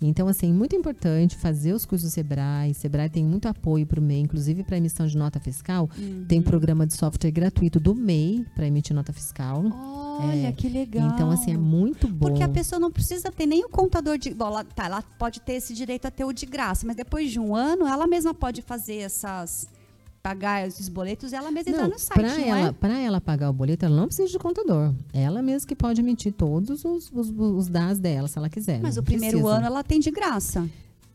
[0.00, 2.74] Então, assim, muito importante fazer os cursos do Sebrae.
[2.74, 5.88] Sebrae tem muito apoio para o MEI, inclusive para emissão de nota fiscal.
[5.98, 6.26] Uhum.
[6.28, 9.64] Tem programa de software gratuito do MEI para emitir nota fiscal.
[10.18, 11.08] Olha, É, que legal.
[11.08, 12.28] Então, assim, é muito bom.
[12.28, 14.34] Porque a pessoa não precisa ter nem o contador de.
[14.34, 17.30] Bom, ela, tá, ela pode ter esse direito a ter o de graça, mas depois
[17.30, 19.66] de um ano, ela mesma pode fazer essas.
[20.26, 22.72] Pagar esses boletos ela mesma Não, no site, para não ela, é?
[22.72, 24.92] pra ela pagar o boleto, ela não precisa de contador.
[25.12, 28.80] Ela mesma que pode emitir todos os, os, os dados dela, se ela quiser.
[28.80, 29.56] Mas o primeiro precisa.
[29.58, 30.68] ano ela tem de graça.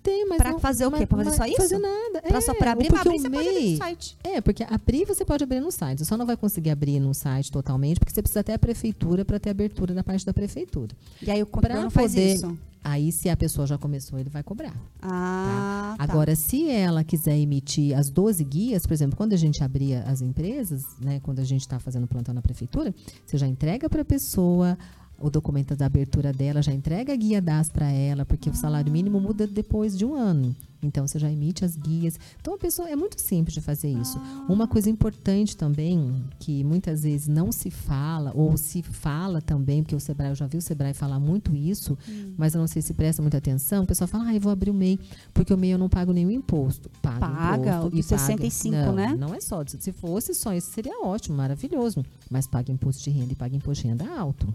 [0.03, 1.05] Tem, mas Pra não- fazer o quê?
[1.05, 1.57] Pra fazer só isso?
[1.57, 2.21] Fazer nada.
[2.23, 4.17] Pra é, só para abrir, porque abrir o você pode abrir MEI- no site.
[4.23, 5.99] É, porque abrir você pode abrir no site.
[5.99, 9.23] Você só não vai conseguir abrir no site totalmente, porque você precisa até a prefeitura
[9.23, 10.95] para ter abertura da parte da prefeitura.
[11.21, 12.57] E aí o Pra não faz poder- isso.
[12.83, 14.73] Aí, se a pessoa já começou, ele vai cobrar.
[14.99, 16.03] Ah, tá.
[16.03, 20.19] Agora, se ela quiser emitir as 12 guias, por exemplo, quando a gente abria as
[20.21, 22.91] empresas, né, quando a gente está fazendo plantão na prefeitura,
[23.23, 24.75] você já entrega para a pessoa
[25.21, 28.91] o documento da abertura dela, já entrega a guia DAS para ela, porque o salário
[28.91, 30.55] mínimo muda depois de um ano.
[30.83, 32.19] Então, você já emite as guias.
[32.39, 34.19] Então, a pessoa é muito simples de fazer isso.
[34.49, 39.95] Uma coisa importante também, que muitas vezes não se fala, ou se fala também, porque
[39.95, 41.97] o Sebrae, eu já vi o Sebrae falar muito isso,
[42.35, 43.83] mas eu não sei se presta muita atenção.
[43.83, 44.99] O pessoal fala, ah, eu vou abrir o MEI,
[45.33, 46.89] porque o MEI eu não pago nenhum imposto.
[47.01, 48.17] Paga, Paga, imposto o de e paga.
[48.17, 49.15] 65, não, né?
[49.19, 49.63] Não é só.
[49.67, 52.03] Se fosse só isso, seria ótimo, maravilhoso.
[52.29, 54.51] Mas paga imposto de renda e paga imposto de renda alto.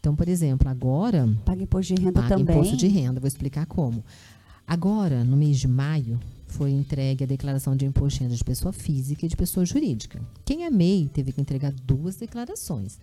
[0.00, 2.56] Então, por exemplo, agora Paga imposto de renda paga também.
[2.56, 3.20] imposto de renda.
[3.20, 4.04] Vou explicar como.
[4.66, 8.72] Agora, no mês de maio, foi entregue a declaração de imposto de renda de pessoa
[8.72, 10.20] física e de pessoa jurídica.
[10.44, 12.98] Quem é MEI teve que entregar duas declarações.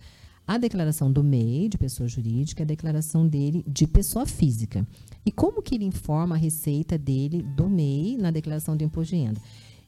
[0.46, 4.86] A declaração do MEI, de pessoa jurídica, e a declaração dele de pessoa física.
[5.24, 9.22] E como que ele informa a receita dele do MEI na declaração de imposto de
[9.22, 9.40] renda?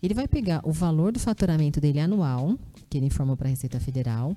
[0.03, 2.59] Ele vai pegar o valor do faturamento dele anual,
[2.91, 4.37] que ele informou para a Receita Federal,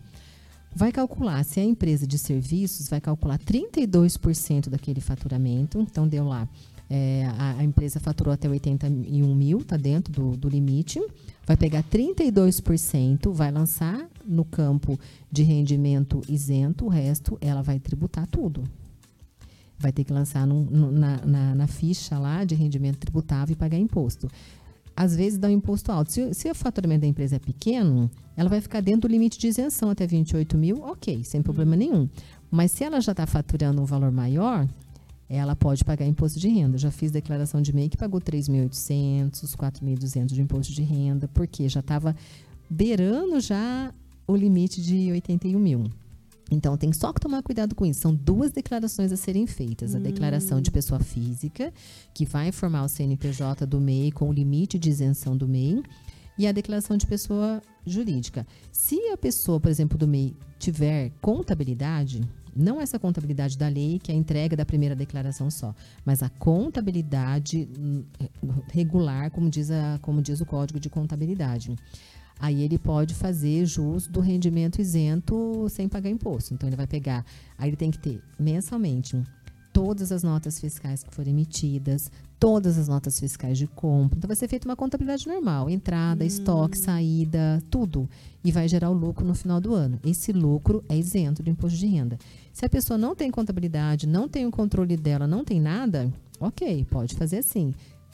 [0.75, 6.47] vai calcular se a empresa de serviços vai calcular 32% daquele faturamento, então deu lá,
[6.89, 10.99] é, a, a empresa faturou até 81 mil, está dentro do, do limite,
[11.45, 14.99] vai pegar 32%, vai lançar no campo
[15.31, 18.63] de rendimento isento, o resto ela vai tributar tudo.
[19.79, 23.55] Vai ter que lançar num- num- na, na- na ficha lá de rendimento tributável e
[23.55, 24.29] pagar imposto.
[24.95, 26.11] Às vezes dá um imposto alto.
[26.11, 29.47] Se, se o faturamento da empresa é pequeno, ela vai ficar dentro do limite de
[29.47, 32.09] isenção até 28 mil, ok, sem problema nenhum.
[32.49, 34.67] Mas se ela já está faturando um valor maior,
[35.29, 36.77] ela pode pagar imposto de renda.
[36.77, 41.79] Já fiz declaração de MEI que pagou 3.800, 4.200 de imposto de renda, porque já
[41.79, 42.15] estava
[42.69, 43.93] beirando já
[44.27, 45.85] o limite de 81 mil.
[46.51, 48.01] Então, tem só que tomar cuidado com isso.
[48.01, 49.95] São duas declarações a serem feitas.
[49.95, 50.01] A Hum.
[50.03, 51.73] declaração de pessoa física,
[52.13, 55.81] que vai informar o CNPJ do MEI com o limite de isenção do MEI,
[56.37, 58.45] e a declaração de pessoa jurídica.
[58.71, 62.21] Se a pessoa, por exemplo, do MEI tiver contabilidade,
[62.55, 65.73] não essa contabilidade da lei, que é a entrega da primeira declaração só,
[66.05, 68.03] mas a contabilidade hum,
[68.71, 71.75] regular, como diz, a, como diz o Código de Contabilidade.
[72.41, 76.55] Aí ele pode fazer jus do rendimento isento sem pagar imposto.
[76.55, 77.23] Então ele vai pegar,
[77.55, 79.15] aí ele tem que ter mensalmente
[79.71, 84.17] todas as notas fiscais que forem emitidas, todas as notas fiscais de compra.
[84.17, 88.09] Então vai ser feita uma contabilidade normal, entrada, estoque, saída, tudo,
[88.43, 89.99] e vai gerar o lucro no final do ano.
[90.03, 92.17] Esse lucro é isento do imposto de renda.
[92.51, 96.85] Se a pessoa não tem contabilidade, não tem o controle dela, não tem nada, OK,
[96.89, 97.71] pode fazer assim.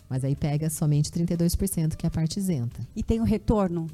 [0.10, 2.86] Mas aí pega somente 32%, que é a parte isenta.
[2.94, 3.88] E tem o retorno?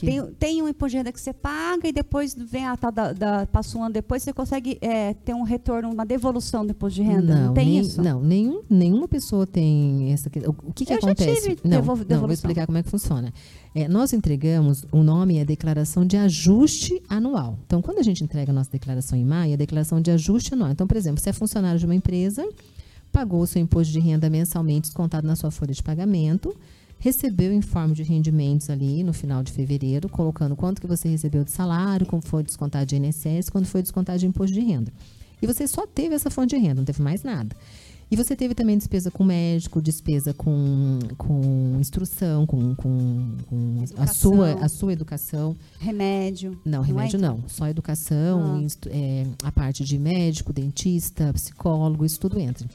[0.00, 3.12] Tem, tem um imposto de renda que você paga e depois vem a tal da,
[3.12, 6.96] da passa um ano depois, você consegue é, ter um retorno, uma devolução do imposto
[6.96, 7.34] de renda.
[7.34, 8.02] Não, tem nem- isso?
[8.02, 10.28] Não, nenhum, nenhuma pessoa tem essa.
[10.30, 11.40] que- O, que, que Eu já acontece?
[11.42, 12.32] tive não, devol- não, vou devolução.
[12.34, 13.32] explicar como é que funciona.
[13.74, 17.58] É, nós entregamos, o nome é declaração de ajuste anual.
[17.66, 20.70] Então, quando a gente entrega a nossa declaração em maio, é declaração de ajuste anual.
[20.70, 22.46] Então, por exemplo, você é funcionário de uma empresa,
[23.10, 26.54] pagou o seu imposto de renda mensalmente descontado na sua folha de pagamento,
[27.02, 31.42] recebeu o informe de rendimentos ali no final de fevereiro, colocando quanto que você recebeu
[31.42, 34.92] de salário, como foi descontado de INSS, quando foi descontado de imposto de renda.
[35.42, 37.56] E você só teve essa fonte de renda, não teve mais nada.
[38.08, 44.06] E você teve também despesa com médico, despesa com, com instrução, com, com, com a,
[44.06, 45.56] sua, a sua educação.
[45.80, 46.60] Remédio.
[46.64, 47.38] Não, é remédio então?
[47.38, 47.48] não.
[47.48, 48.88] Só educação, Ah.
[48.90, 52.68] é, a parte de médico, dentista, psicólogo, isso tudo entra.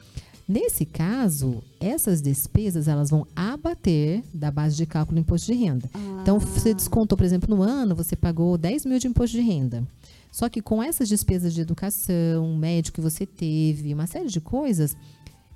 [0.48, 5.90] Nesse caso, essas despesas elas vão abater da base de cálculo do imposto de renda.
[6.22, 9.86] Então, você descontou, por exemplo, no ano, você pagou 10 mil de imposto de renda.
[10.32, 14.96] Só que com essas despesas de educação, médico que você teve, uma série de coisas,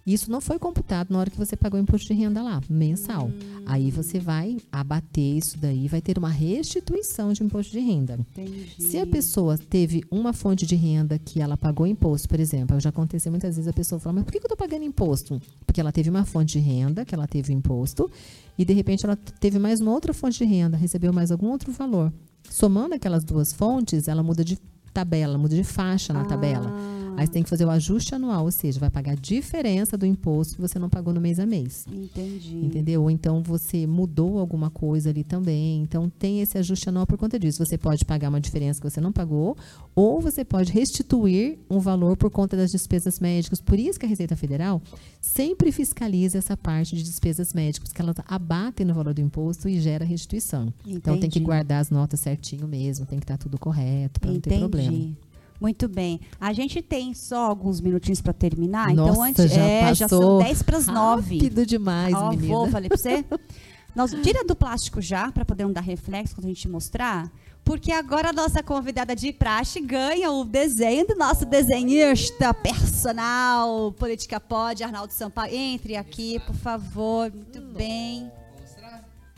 [0.07, 3.31] isso não foi computado na hora que você pagou o imposto de renda lá, mensal.
[3.65, 8.19] Aí você vai abater isso daí, vai ter uma restituição de imposto de renda.
[8.33, 8.75] Entendi.
[8.79, 12.91] Se a pessoa teve uma fonte de renda que ela pagou imposto, por exemplo, já
[12.91, 15.41] aconteceu muitas vezes a pessoa fala, mas por que que eu estou pagando imposto?
[15.65, 18.11] Porque ela teve uma fonte de renda, que ela teve imposto,
[18.59, 21.71] e de repente ela teve mais uma outra fonte de renda, recebeu mais algum outro
[21.71, 22.13] valor.
[22.51, 24.59] Somando aquelas duas fontes, ela muda de
[24.93, 26.71] tabela, muda de faixa na tabela.
[27.17, 30.07] Aí você tem que fazer o ajuste anual, ou seja, vai pagar a diferença do
[30.07, 31.87] imposto que você não pagou no mês a mês.
[31.91, 32.57] Entendi.
[32.57, 33.03] Entendeu?
[33.03, 35.83] Ou então você mudou alguma coisa ali também.
[35.83, 37.65] Então tem esse ajuste anual por conta disso.
[37.65, 39.57] Você pode pagar uma diferença que você não pagou,
[39.95, 43.61] ou você pode restituir um valor por conta das despesas médicas.
[43.61, 44.81] Por isso que a Receita Federal
[45.21, 49.81] sempre fiscaliza essa parte de despesas médicas, porque elas abatem no valor do imposto e
[49.81, 50.73] gera restituição.
[50.87, 51.45] Então tem que Entendi.
[51.45, 55.15] guardar as notas certinho mesmo, tem que estar tudo correto para não ter problema.
[55.63, 56.21] Muito bem.
[56.41, 58.93] A gente tem só alguns minutinhos para terminar.
[58.93, 61.35] Nossa, então, antes, já é, já são passou 10 para as 9.
[61.37, 62.49] Rápido demais, Ó, menina.
[62.49, 63.25] vou, falei para você.
[63.95, 67.31] Nós, tira do plástico já, para poder não dar reflexo quando a gente mostrar.
[67.63, 74.41] Porque agora a nossa convidada de praxe ganha o desenho do nosso desenhista personal, Política
[74.41, 75.55] Pode, Arnaldo Sampaio.
[75.55, 77.31] Entre aqui, por favor.
[77.33, 78.29] Muito bem.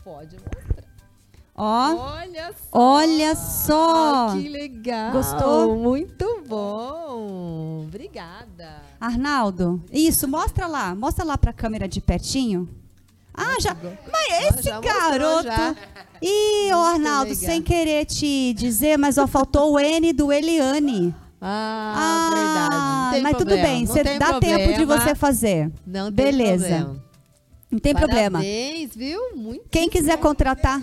[0.03, 0.37] Pode
[1.57, 2.69] Ó, Olha só!
[2.73, 4.33] olha só.
[4.33, 5.11] Que legal!
[5.13, 5.75] Gostou?
[5.77, 7.85] Muito bom!
[7.87, 8.81] Obrigada!
[8.99, 10.93] Arnaldo, isso, mostra lá.
[10.93, 12.67] Mostra lá para a câmera de pertinho.
[13.33, 13.75] Ah, já.
[14.11, 15.47] Mas esse garoto.
[16.21, 17.45] Ih, ô Arnaldo, legal.
[17.49, 21.13] sem querer te dizer, mas ó, faltou o N do Eliane.
[21.41, 22.75] Ah, verdade.
[22.75, 25.01] Não tem mas problema, tudo bem, você dá tempo de problema.
[25.01, 25.71] você fazer.
[25.85, 26.65] Não tem Beleza.
[26.67, 27.03] problema.
[27.71, 28.39] Não tem problema.
[28.39, 29.19] Parabéns, viu?
[29.35, 30.81] Muito Quem quiser contratar.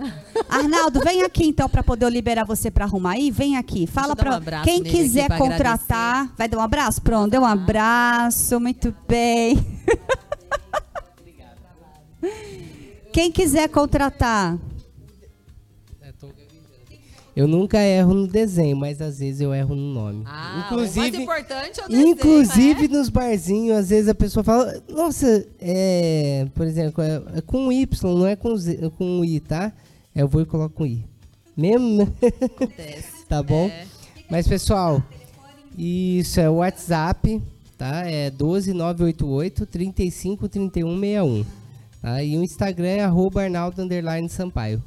[0.48, 3.30] Arnaldo, vem aqui então para poder eu liberar você para arrumar aí.
[3.30, 3.86] Vem aqui.
[3.86, 6.32] Fala um para abraço quem quiser pra contratar.
[6.36, 7.02] Vai dar um abraço?
[7.02, 8.58] Pronto, deu um abraço.
[8.60, 9.58] Muito bem.
[13.12, 14.58] Quem quiser contratar.
[17.34, 20.24] Eu nunca erro no desenho, mas às vezes eu erro no nome.
[20.26, 22.98] Ah, inclusive, o mais importante é o desenho, inclusive né?
[22.98, 28.14] nos barzinhos, às vezes a pessoa fala, nossa, é, por exemplo, é, é com Y,
[28.14, 29.72] não é com, Z, com I, tá?
[30.20, 31.02] Eu vou e coloco com I.
[31.56, 32.02] Mesmo?
[32.02, 33.24] Acontece.
[33.26, 33.68] tá bom?
[33.68, 33.86] É.
[34.30, 35.02] Mas, pessoal,
[35.78, 37.42] isso é o WhatsApp,
[37.78, 38.04] tá?
[38.04, 41.44] É 12988 35 31 61.
[42.02, 42.22] Tá?
[42.22, 44.82] E o Instagram é arroba Arnaldo underline Sampaio.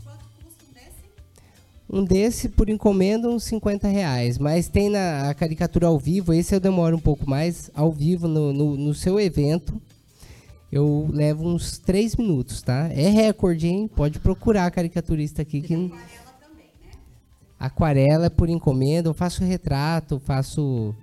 [1.89, 4.38] Um desse, por encomenda, uns 50 reais.
[4.38, 8.27] Mas tem na a caricatura ao vivo, esse eu demoro um pouco mais, ao vivo,
[8.27, 9.81] no, no, no seu evento.
[10.74, 12.89] Eu levo uns três minutos, tá?
[12.91, 13.88] É recorde, hein?
[13.88, 15.91] Pode procurar a caricaturista aqui que
[17.59, 20.93] Aquarela é por encomenda, eu faço retrato, faço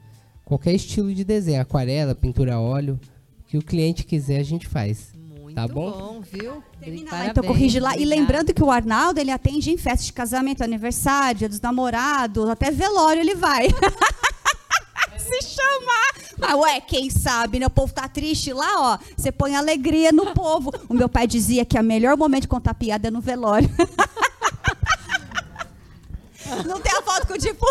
[0.45, 2.99] qualquer estilo de desenho, aquarela, pintura a óleo,
[3.41, 5.13] o que o cliente quiser a gente faz.
[5.15, 6.21] Muito Tá bom?
[6.21, 6.63] viu?
[6.81, 7.97] Termina lá, então corrige lá.
[7.97, 12.49] E lembrando que o Arnaldo, ele atende em festa de casamento, aniversário, dia dos namorados,
[12.49, 13.69] até velório ele vai.
[15.31, 16.11] Se chamar.
[16.39, 17.67] Mas, ué, quem sabe, né?
[17.67, 18.99] O povo tá triste lá, ó.
[19.17, 20.73] Você põe alegria no povo.
[20.89, 23.71] O meu pai dizia que o melhor momento de contar piada é no velório.
[26.67, 27.65] Não tem a foto com o tipo.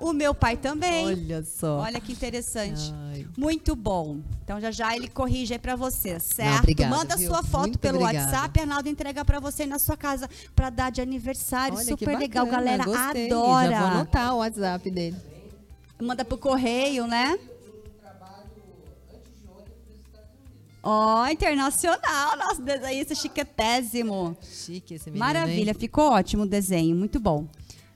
[0.00, 1.06] O meu pai também.
[1.06, 1.80] Olha só.
[1.80, 2.90] Olha que interessante.
[3.12, 3.26] Ai.
[3.36, 4.20] Muito bom.
[4.42, 6.60] Então já já ele corrige aí pra você, certo?
[6.60, 7.28] obrigada, Manda viu?
[7.28, 8.30] sua foto Muito pelo obrigada.
[8.32, 11.76] WhatsApp, Arnaldo entrega pra você na sua casa pra dar de aniversário.
[11.76, 13.26] Olha Super legal, galera gostei.
[13.26, 13.70] adora.
[13.70, 15.16] Já vou anotar o WhatsApp dele.
[16.00, 17.38] Manda pro correio, né?
[20.82, 24.34] Ó, internacional, nosso desenhista chiquetésimo.
[24.40, 25.76] Chique esse menino, Maravilha, hein?
[25.78, 27.46] ficou ótimo o desenho, muito bom.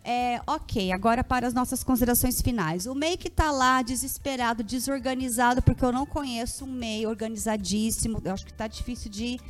[0.07, 2.85] É, ok, agora para as nossas considerações finais.
[2.85, 8.21] O MEI que tá lá desesperado, desorganizado, porque eu não conheço um MEI organizadíssimo.
[8.23, 9.41] Eu acho que tá difícil de.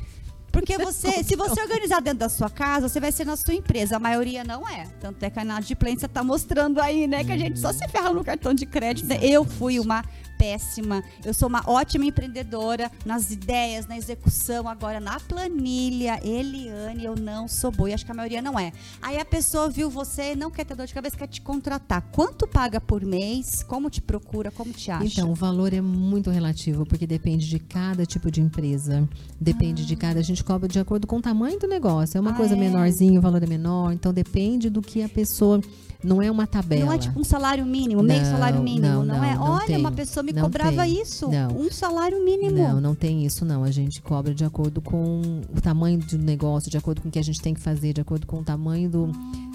[0.53, 3.97] Porque você, se você organizar dentro da sua casa, você vai ser na sua empresa.
[3.97, 4.85] A maioria não é.
[5.01, 7.25] Tanto é que a inadimplência tá mostrando aí, né?
[7.25, 9.07] Que a gente só se ferra no cartão de crédito.
[9.07, 9.19] né?
[9.21, 10.05] Eu fui uma
[10.45, 11.03] péssima.
[11.23, 16.19] Eu sou uma ótima empreendedora nas ideias, na execução, agora na planilha.
[16.23, 17.89] Eliane, eu não sou boa.
[17.89, 18.71] E acho que a maioria não é.
[19.01, 22.03] Aí a pessoa viu você, não quer ter dor de cabeça, quer te contratar.
[22.11, 23.63] Quanto paga por mês?
[23.63, 24.51] Como te procura?
[24.51, 25.03] Como te acha?
[25.05, 29.07] Então, o valor é muito relativo, porque depende de cada tipo de empresa.
[29.41, 30.19] Depende de cada.
[30.19, 32.17] A gente cobra de acordo com o tamanho do negócio.
[32.17, 32.57] É uma Ah, coisa é?
[32.59, 33.91] menorzinha, o valor é menor.
[33.93, 35.59] Então, depende do que a pessoa.
[36.03, 36.85] Não é uma tabela.
[36.85, 39.33] Não é tipo um salário mínimo, meio Não, salário mínimo, não, não, é?
[39.33, 39.77] não Olha, tem.
[39.77, 41.01] uma pessoa me Não cobrava tem.
[41.01, 41.29] isso.
[41.29, 41.49] Não.
[41.57, 42.55] Um salário mínimo.
[42.57, 43.63] Não, não tem isso não.
[43.63, 45.21] A gente cobra de acordo com
[45.55, 48.01] o tamanho do negócio, de acordo com o que a gente tem que fazer, de
[48.01, 49.07] acordo com o tamanho do,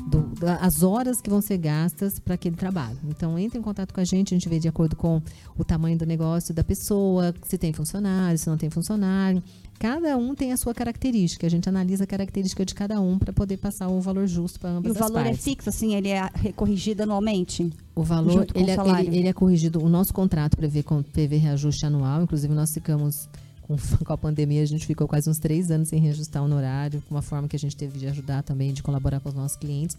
[0.09, 2.97] do- da- as horas que vão ser gastas para aquele trabalho.
[3.09, 5.20] Então entre em contato com a gente, a gente vê de acordo com
[5.59, 9.43] o tamanho do negócio da pessoa, se tem funcionário, se não tem funcionário.
[9.81, 11.47] Cada um tem a sua característica.
[11.47, 14.68] A gente analisa a característica de cada um para poder passar o valor justo para
[14.68, 15.43] E ambas o as valor é partes.
[15.43, 17.72] fixo, assim, ele é corrigido anualmente?
[17.97, 19.83] O valor, ele, o é- ele- ele é corrigido.
[19.83, 22.22] O nosso contrato prevê, prevê reajuste anual.
[22.22, 23.26] Inclusive, nós ficamos,
[23.62, 23.74] com,
[24.05, 27.22] com a pandemia, a gente ficou quase uns três anos sem reajustar o honorário, uma
[27.22, 29.97] forma que a gente teve de ajudar também, de colaborar com os nossos clientes.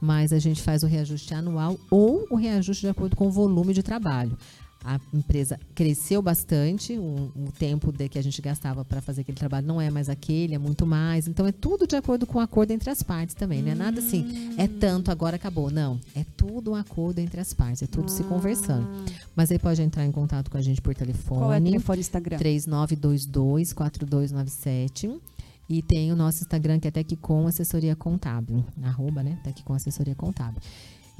[0.00, 3.72] Mas a gente faz o reajuste anual ou o reajuste de acordo com o volume
[3.72, 4.36] de trabalho.
[4.82, 9.36] A empresa cresceu bastante, o, o tempo de que a gente gastava para fazer aquele
[9.36, 11.28] trabalho não é mais aquele, é muito mais.
[11.28, 13.60] Então é tudo de acordo com o acordo entre as partes também.
[13.62, 15.70] Não é nada assim, é tanto, agora acabou.
[15.70, 18.88] Não, é tudo um acordo entre as partes, é tudo se conversando.
[19.36, 21.40] Mas aí pode entrar em contato com a gente por telefone.
[21.40, 22.38] Qual é o telefone Instagram?
[22.38, 25.20] 3922-4297.
[25.68, 28.64] E tem o nosso Instagram, que é com Assessoria Contábil.
[28.82, 29.38] Arroba, né?
[29.44, 30.60] Tec com Assessoria Contábil.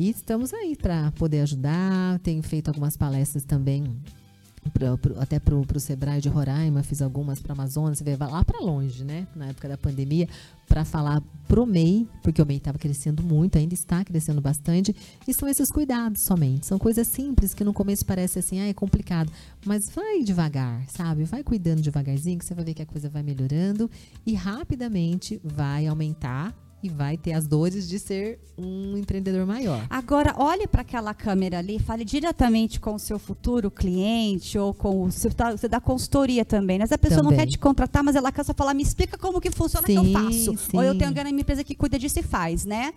[0.01, 2.19] E estamos aí para poder ajudar.
[2.21, 3.85] Tenho feito algumas palestras também.
[4.75, 8.45] pro- pro- até para o Sebrae de Roraima, fiz algumas para Amazonas, você vê, lá
[8.45, 9.27] para longe, né?
[9.35, 10.29] Na época da pandemia,
[10.69, 14.95] para falar pro MEI, porque o MEI estava crescendo muito, ainda está crescendo bastante,
[15.27, 16.67] e são esses cuidados somente.
[16.67, 19.33] São coisas simples que no começo parece assim, ah, é complicado,
[19.65, 21.25] mas vai devagar, sabe?
[21.25, 23.91] Vai cuidando devagarzinho, que você vai ver que a coisa vai melhorando
[24.27, 29.87] e rapidamente vai aumentar e vai ter as dores de ser um empreendedor maior.
[29.91, 35.03] Agora, olhe para aquela câmera ali, fale diretamente com o seu futuro cliente ou com
[35.05, 35.33] o seu.
[35.33, 36.85] tá- Você dá consultoria também, né?
[36.85, 37.47] Essa pessoa não Também.
[37.47, 40.05] quer te contratar, mas ela quer só falar, me explica como que funciona que eu
[40.05, 40.57] Sim, faço.
[40.57, 40.77] sim.
[40.77, 42.93] Ou eu tenho alguém na minha empresa que cuida disso e faz, né?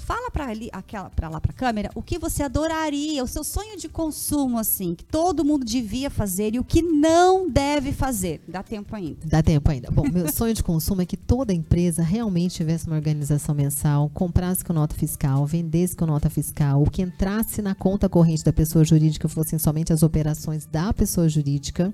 [0.00, 3.42] Fala para ali, aquela, para lá para a câmera, o que você adoraria, o seu
[3.42, 8.40] sonho de consumo, assim, que todo mundo devia fazer e o que não deve fazer.
[8.46, 9.18] Dá tempo ainda.
[9.26, 9.90] Dá tempo ainda.
[9.90, 14.64] Bom, meu sonho de consumo é que toda empresa realmente tivesse uma organização mensal, comprasse
[14.64, 18.84] com nota fiscal, vendesse com nota fiscal, o que entrasse na conta corrente da pessoa
[18.84, 21.92] jurídica fossem somente as operações da pessoa jurídica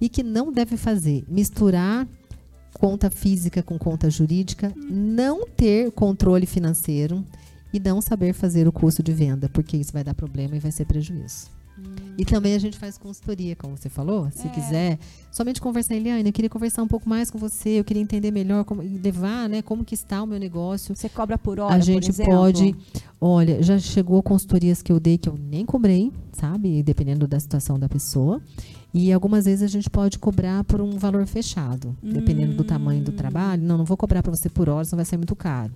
[0.00, 2.06] e que não deve fazer misturar
[2.74, 7.24] conta física com conta jurídica, não ter controle financeiro
[7.72, 10.70] e não saber fazer o custo de venda, porque isso vai dar problema e vai
[10.70, 11.57] ser prejuízo.
[12.18, 14.28] E também a gente faz consultoria, como você falou.
[14.32, 14.98] Se quiser,
[15.30, 18.64] somente conversar, Eliane, eu queria conversar um pouco mais com você, eu queria entender melhor
[18.64, 20.96] como, e levar, né, como que está o meu negócio.
[20.96, 22.74] Você cobra por hora, a gente pode,
[23.20, 26.82] olha, já chegou consultorias que eu dei que eu nem cobrei, sabe?
[26.82, 28.42] Dependendo da situação da pessoa.
[28.92, 33.12] E algumas vezes a gente pode cobrar por um valor fechado, dependendo do tamanho do
[33.12, 33.62] trabalho.
[33.62, 35.72] Não, não vou cobrar para você por hora, senão vai ser muito caro.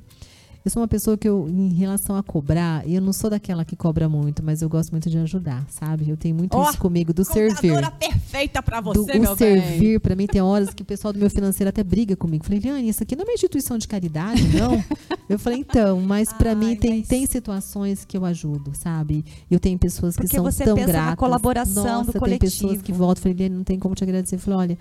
[0.64, 3.74] Eu sou uma pessoa que eu, em relação a cobrar, eu não sou daquela que
[3.74, 6.08] cobra muito, mas eu gosto muito de ajudar, sabe?
[6.08, 7.72] Eu tenho muito Ó, isso comigo, do servir.
[7.98, 8.62] Perfeita
[8.94, 9.60] Do, você, o meu bem.
[9.60, 12.44] servir, pra mim, tem horas que o pessoal do meu financeiro até briga comigo.
[12.44, 14.82] Falei, Liane, isso aqui não é uma instituição de caridade, não?
[15.28, 19.24] eu falei, então, mas Ai, mim tem, mas- tem situações que eu ajudo, sabe?
[19.50, 21.16] Eu tenho pessoas que Porque são você tão pensa na gratas.
[21.16, 22.84] colaboração Nossa, do tem pessoas coletivo.
[22.84, 24.36] que voltam falam, Liane, não tem como te agradecer.
[24.36, 24.78] Eu falei, olha,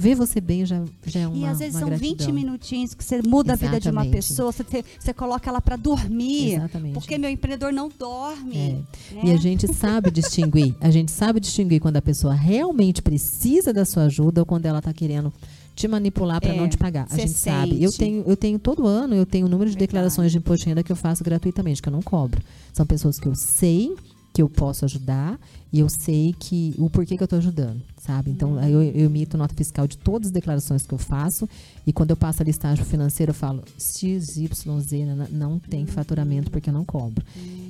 [0.00, 2.32] ver você bem já, já é uma E às vezes são 20 gratidão.
[2.34, 4.10] minutinhos que você muda a vida de uma Exatamente.
[4.28, 6.54] pessoa, você, te- você coloca ela pra dormir.
[6.54, 6.94] Exatamente.
[6.94, 8.56] Porque meu empreendedor não dorme.
[8.56, 9.14] É.
[9.14, 9.22] né?
[9.24, 10.74] E a gente sabe distinguir.
[10.80, 14.78] A gente sabe distinguir quando a pessoa realmente precisa da sua ajuda ou quando ela
[14.78, 15.32] está querendo
[15.74, 17.06] te manipular para É, não te pagar.
[17.10, 17.82] A gente sabe.
[17.82, 17.98] Eu sente.
[17.98, 19.86] tenho, eu tenho todo ano, eu tenho um número de Verdade.
[19.88, 22.40] declarações de imposto de renda que eu faço gratuitamente, que eu não cobro.
[22.72, 23.94] São pessoas que eu sei
[24.32, 25.38] que eu posso ajudar
[25.72, 28.30] e eu sei que o porquê que eu estou ajudando, sabe?
[28.30, 31.46] Então, eu, eu emito nota fiscal de todas as declarações que eu faço
[31.86, 36.70] e quando eu passo a listagem financeira, eu falo XYZ, n- não tem faturamento porque
[36.70, 37.22] eu não cobro.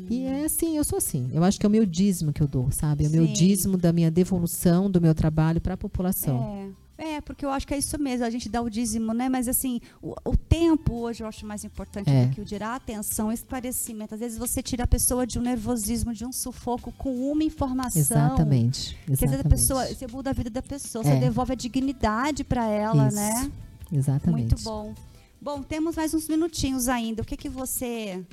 [0.09, 1.29] E é assim, eu sou assim.
[1.33, 3.05] Eu acho que é o meu dízimo que eu dou, sabe?
[3.05, 6.39] É o meu dízimo da minha devolução do meu trabalho para a população.
[6.43, 6.69] É,
[6.99, 8.27] é, porque eu acho que é isso mesmo.
[8.27, 9.29] A gente dá o dízimo, né?
[9.29, 12.27] Mas assim, o, o tempo hoje eu acho mais importante É.
[12.27, 14.15] do que o dirá atenção, esclarecimento.
[14.15, 18.01] Às vezes você tira a pessoa de um nervosismo, de um sufoco com uma informação.
[18.01, 18.97] Exatamente.
[19.07, 19.49] Porque às vezes a Exatamente.
[19.61, 21.15] pessoa, você muda a vida da pessoa, É.
[21.15, 23.17] você devolve a dignidade para ela, Isso.
[23.17, 23.53] né?
[23.93, 24.49] Exatamente.
[24.51, 24.95] Muito bom.
[25.41, 27.23] Bom, temos mais uns minutinhos ainda.
[27.23, 28.25] O que que você.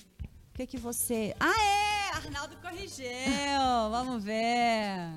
[0.53, 1.35] O que que você.
[1.39, 1.53] Ah,
[2.11, 2.15] é!
[2.17, 3.05] Arnaldo corrigiu!
[3.91, 5.11] Vamos ver.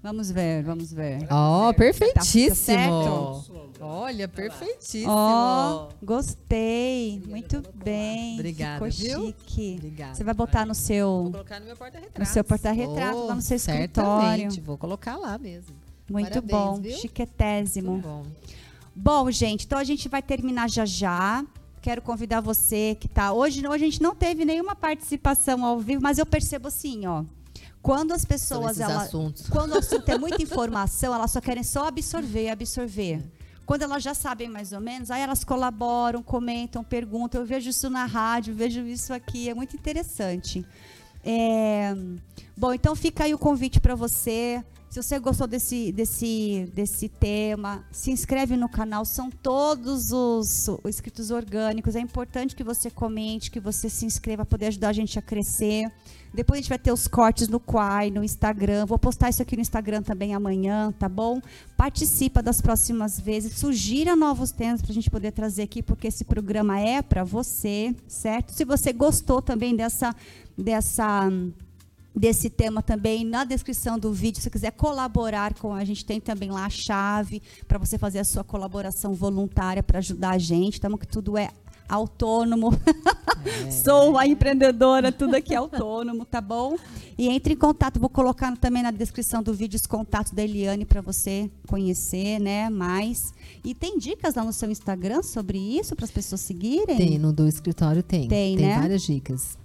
[0.00, 1.26] Vamos ver, vamos ver.
[1.28, 2.48] Ó, perfeitíssimo.
[2.50, 3.44] Tá certo?
[3.80, 5.10] Olha, perfeitíssimo.
[5.10, 7.20] Ó, gostei.
[7.26, 8.34] Muito bem.
[8.34, 9.26] Obrigada, Ficou viu?
[9.26, 9.74] chique.
[9.78, 10.14] Obrigada.
[10.14, 11.28] Você vai botar no Vou seu.
[11.32, 12.20] colocar no meu porta-retrato.
[12.20, 14.22] No seu porta-retrato, lá no seu escritório.
[14.28, 15.74] Certamente, vou colocar lá mesmo.
[16.08, 16.80] Muito Parabéns, bom.
[16.80, 16.96] viu?
[16.96, 17.90] Chiquetésimo.
[17.92, 18.22] Muito bom.
[18.94, 21.44] Bom, gente, então a gente vai terminar já já.
[21.82, 26.02] Quero convidar você que tá hoje, hoje a gente não teve nenhuma participação ao vivo,
[26.02, 27.24] mas eu percebo assim, ó.
[27.82, 29.48] Quando as pessoas ela, assuntos.
[29.48, 33.22] quando o assunto é muita informação, elas só querem só absorver, absorver.
[33.64, 37.40] Quando elas já sabem mais ou menos, aí elas colaboram, comentam, perguntam.
[37.40, 40.64] Eu vejo isso na rádio, vejo isso aqui, é muito interessante.
[41.24, 41.94] É,
[42.58, 44.64] Bom, então fica aí o convite para você.
[44.90, 49.04] Se você gostou desse, desse, desse tema, se inscreve no canal.
[49.04, 51.94] São todos os, os inscritos orgânicos.
[51.94, 55.92] É importante que você comente, que você se inscreva poder ajudar a gente a crescer.
[56.32, 58.86] Depois a gente vai ter os cortes no Quai, no Instagram.
[58.86, 61.40] Vou postar isso aqui no Instagram também amanhã, tá bom?
[61.76, 63.58] Participa das próximas vezes.
[63.58, 67.94] Sugira novos temas para a gente poder trazer aqui, porque esse programa é para você,
[68.06, 68.52] certo?
[68.52, 70.16] Se você gostou também dessa,
[70.56, 71.30] dessa
[72.18, 74.36] desse tema também na descrição do vídeo.
[74.36, 78.18] Se você quiser colaborar com a gente, tem também lá a chave para você fazer
[78.18, 80.74] a sua colaboração voluntária para ajudar a gente.
[80.74, 81.50] Estamos que tudo é
[81.88, 82.70] autônomo.
[83.84, 86.76] Sou uma empreendedora, tudo aqui é autônomo, tá bom?
[87.16, 90.84] E entre em contato, vou colocar também na descrição do vídeo os contatos da Eliane
[90.84, 93.32] para você conhecer, né, mais.
[93.64, 96.96] E tem dicas lá no seu Instagram sobre isso para as pessoas seguirem?
[96.96, 98.28] Tem, no do escritório tem.
[98.28, 98.78] Tem, né?
[98.78, 99.56] várias dicas.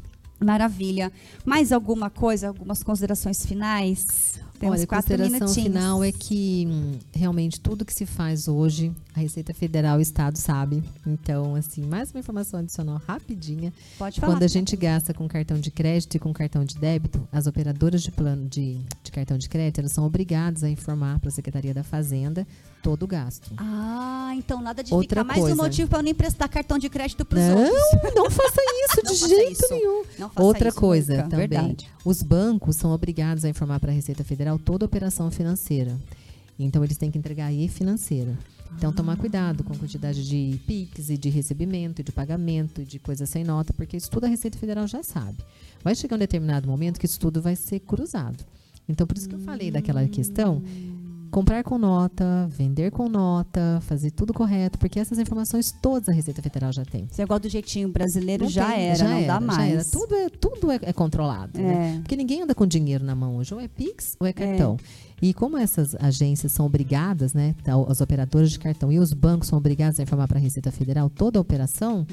[0.44, 1.12] Maravilha.
[1.46, 4.40] Mais alguma coisa, algumas considerações finais?
[4.60, 9.20] Temos Olha, a consideração final é que hum, realmente tudo que se faz hoje, a
[9.20, 10.82] Receita Federal e o Estado sabe.
[11.06, 13.74] Então, assim, mais uma informação adicional rapidinha.
[13.98, 14.34] Pode falar.
[14.34, 18.02] Quando a gente gasta com cartão de crédito e com cartão de débito, as operadoras
[18.04, 21.74] de plano de, de cartão de crédito, elas são obrigadas a informar para a Secretaria
[21.74, 22.48] da Fazenda
[22.84, 23.50] todo gasto.
[23.58, 25.56] Ah, então nada de Outra ficar mais um coisa.
[25.64, 28.14] motivo para eu não emprestar cartão de crédito para os Não, outros.
[28.14, 29.68] não faça isso Não de faça jeito isso.
[29.74, 30.04] nenhum.
[30.20, 31.48] Não faça Outra coisa nunca, também.
[31.48, 31.88] Verdade.
[32.06, 35.98] Os bancos são obrigados a informar para a Receita Federal toda operação financeira.
[36.60, 38.38] Então, eles têm que entregar a E financeira.
[38.78, 42.86] Então, tomar cuidado com a quantidade de PIX e de recebimento, e de pagamento, e
[42.86, 45.38] de coisa sem nota, porque isso tudo a Receita Federal já sabe.
[45.84, 48.44] Vai chegar um determinado momento que isso tudo vai ser cruzado.
[48.90, 50.62] Então, por isso que eu falei daquela questão
[51.34, 56.44] comprar com nota, vender com nota, fazer tudo correto, porque essas informações todas a Receita
[56.44, 57.08] Federal já tem.
[57.12, 59.74] Esse negócio do jeitinho brasileiro Não já tem, era, já não era, dá já mais.
[59.74, 59.84] era.
[59.84, 61.96] Tudo é, tudo é, é controlado, né?
[61.96, 62.00] É.
[62.02, 64.78] Porque ninguém anda com dinheiro na mão hoje, ou é Pix ou é cartão.
[65.24, 69.48] E como essas agências são obrigadas, né, tá, as operadoras de cartão e os bancos
[69.48, 72.06] são obrigados a informar para a Receita Federal toda a operação,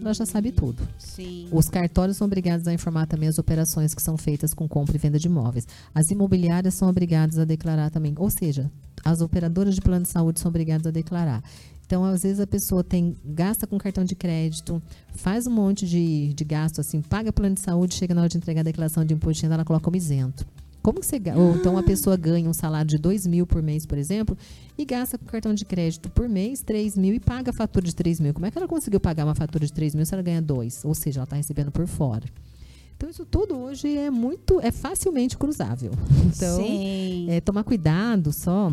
[0.00, 0.88] ela já sabe tudo.
[0.98, 1.46] Sim.
[1.52, 4.98] Os cartórios são obrigados a informar também as operações que são feitas com compra e
[4.98, 5.68] venda de imóveis.
[5.94, 8.14] As imobiliárias são obrigadas a declarar também.
[8.16, 8.70] Ou seja,
[9.04, 11.44] as operadoras de plano de saúde são obrigadas a declarar.
[11.84, 14.82] Então, às vezes, a pessoa tem gasta com cartão de crédito,
[15.14, 18.38] faz um monte de, de gasto, assim, paga plano de saúde, chega na hora de
[18.38, 20.46] entregar a declaração de imposto de renda, ela coloca como isento.
[20.84, 23.96] Como você Ou então a pessoa ganha um salário de 2 mil por mês, por
[23.96, 24.36] exemplo,
[24.76, 27.94] e gasta com cartão de crédito por mês 3 mil e paga a fatura de
[27.94, 28.34] 3 mil.
[28.34, 30.84] Como é que ela conseguiu pagar uma fatura de 3 mil se ela ganha 2?
[30.84, 32.24] Ou seja, ela está recebendo por fora.
[32.94, 35.90] Então, isso tudo hoje é muito, é facilmente cruzável.
[36.36, 37.30] Então, Sim.
[37.30, 38.70] é, tomar cuidado só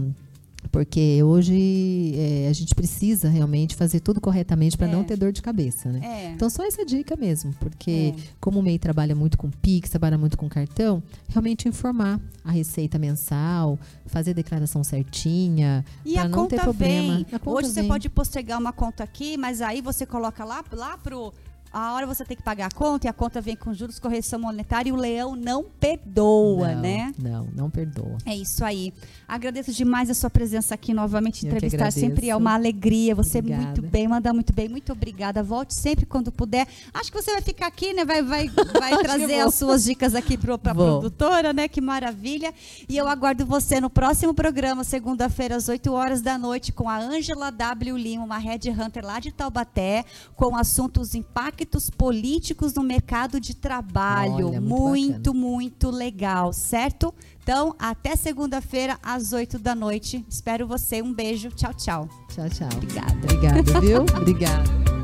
[0.71, 4.91] porque hoje é, a gente precisa realmente fazer tudo corretamente para É.
[4.91, 5.99] não ter dor de cabeça, né?
[6.03, 6.31] É.
[6.31, 8.21] Então, só essa dica mesmo, porque É.
[8.39, 12.97] como o MEI trabalha muito com Pix, trabalha muito com cartão, realmente informar a receita
[12.97, 17.15] mensal, fazer a declaração certinha, para não ter problema.
[17.17, 17.25] vem.
[17.31, 17.89] A conta Hoje você vem.
[17.89, 21.33] pode postergar uma conta aqui, mas aí você coloca lá, lá pro.
[21.73, 24.39] A hora você tem que pagar a conta e a conta vem com juros, correção
[24.39, 27.13] monetária e o leão não perdoa, não, né?
[27.17, 28.17] Não, não perdoa.
[28.25, 28.93] É isso aí.
[29.27, 31.45] Agradeço demais a sua presença aqui novamente.
[31.45, 33.15] Eu Entrevistar sempre é uma alegria.
[33.15, 33.63] Você Obrigada.
[33.63, 34.67] muito bem, manda muito bem.
[34.67, 35.41] Muito obrigada.
[35.41, 36.67] Volte sempre quando puder.
[36.93, 38.03] Acho que você vai ficar aqui, né?
[38.03, 41.69] Vai, vai, vai trazer as suas dicas aqui para a produtora, né?
[41.69, 42.53] Que maravilha.
[42.89, 46.97] E eu aguardo você no próximo programa, segunda-feira, às 8 horas da noite, com a
[46.97, 47.95] Ângela W.
[47.95, 50.03] Lima, uma Red Hunter lá de Taubaté,
[50.35, 51.15] com assuntos
[51.61, 54.47] impactos políticos no mercado de trabalho.
[54.49, 57.13] Olha, muito muito, muito legal, certo?
[57.43, 60.23] Então, até segunda-feira, às 8 da noite.
[60.29, 61.01] Espero você.
[61.01, 61.49] Um beijo.
[61.49, 62.09] Tchau, tchau.
[62.29, 62.69] Tchau, tchau.
[62.75, 63.13] Obrigada.
[63.13, 64.01] Obrigada, viu?
[64.17, 65.00] Obrigada.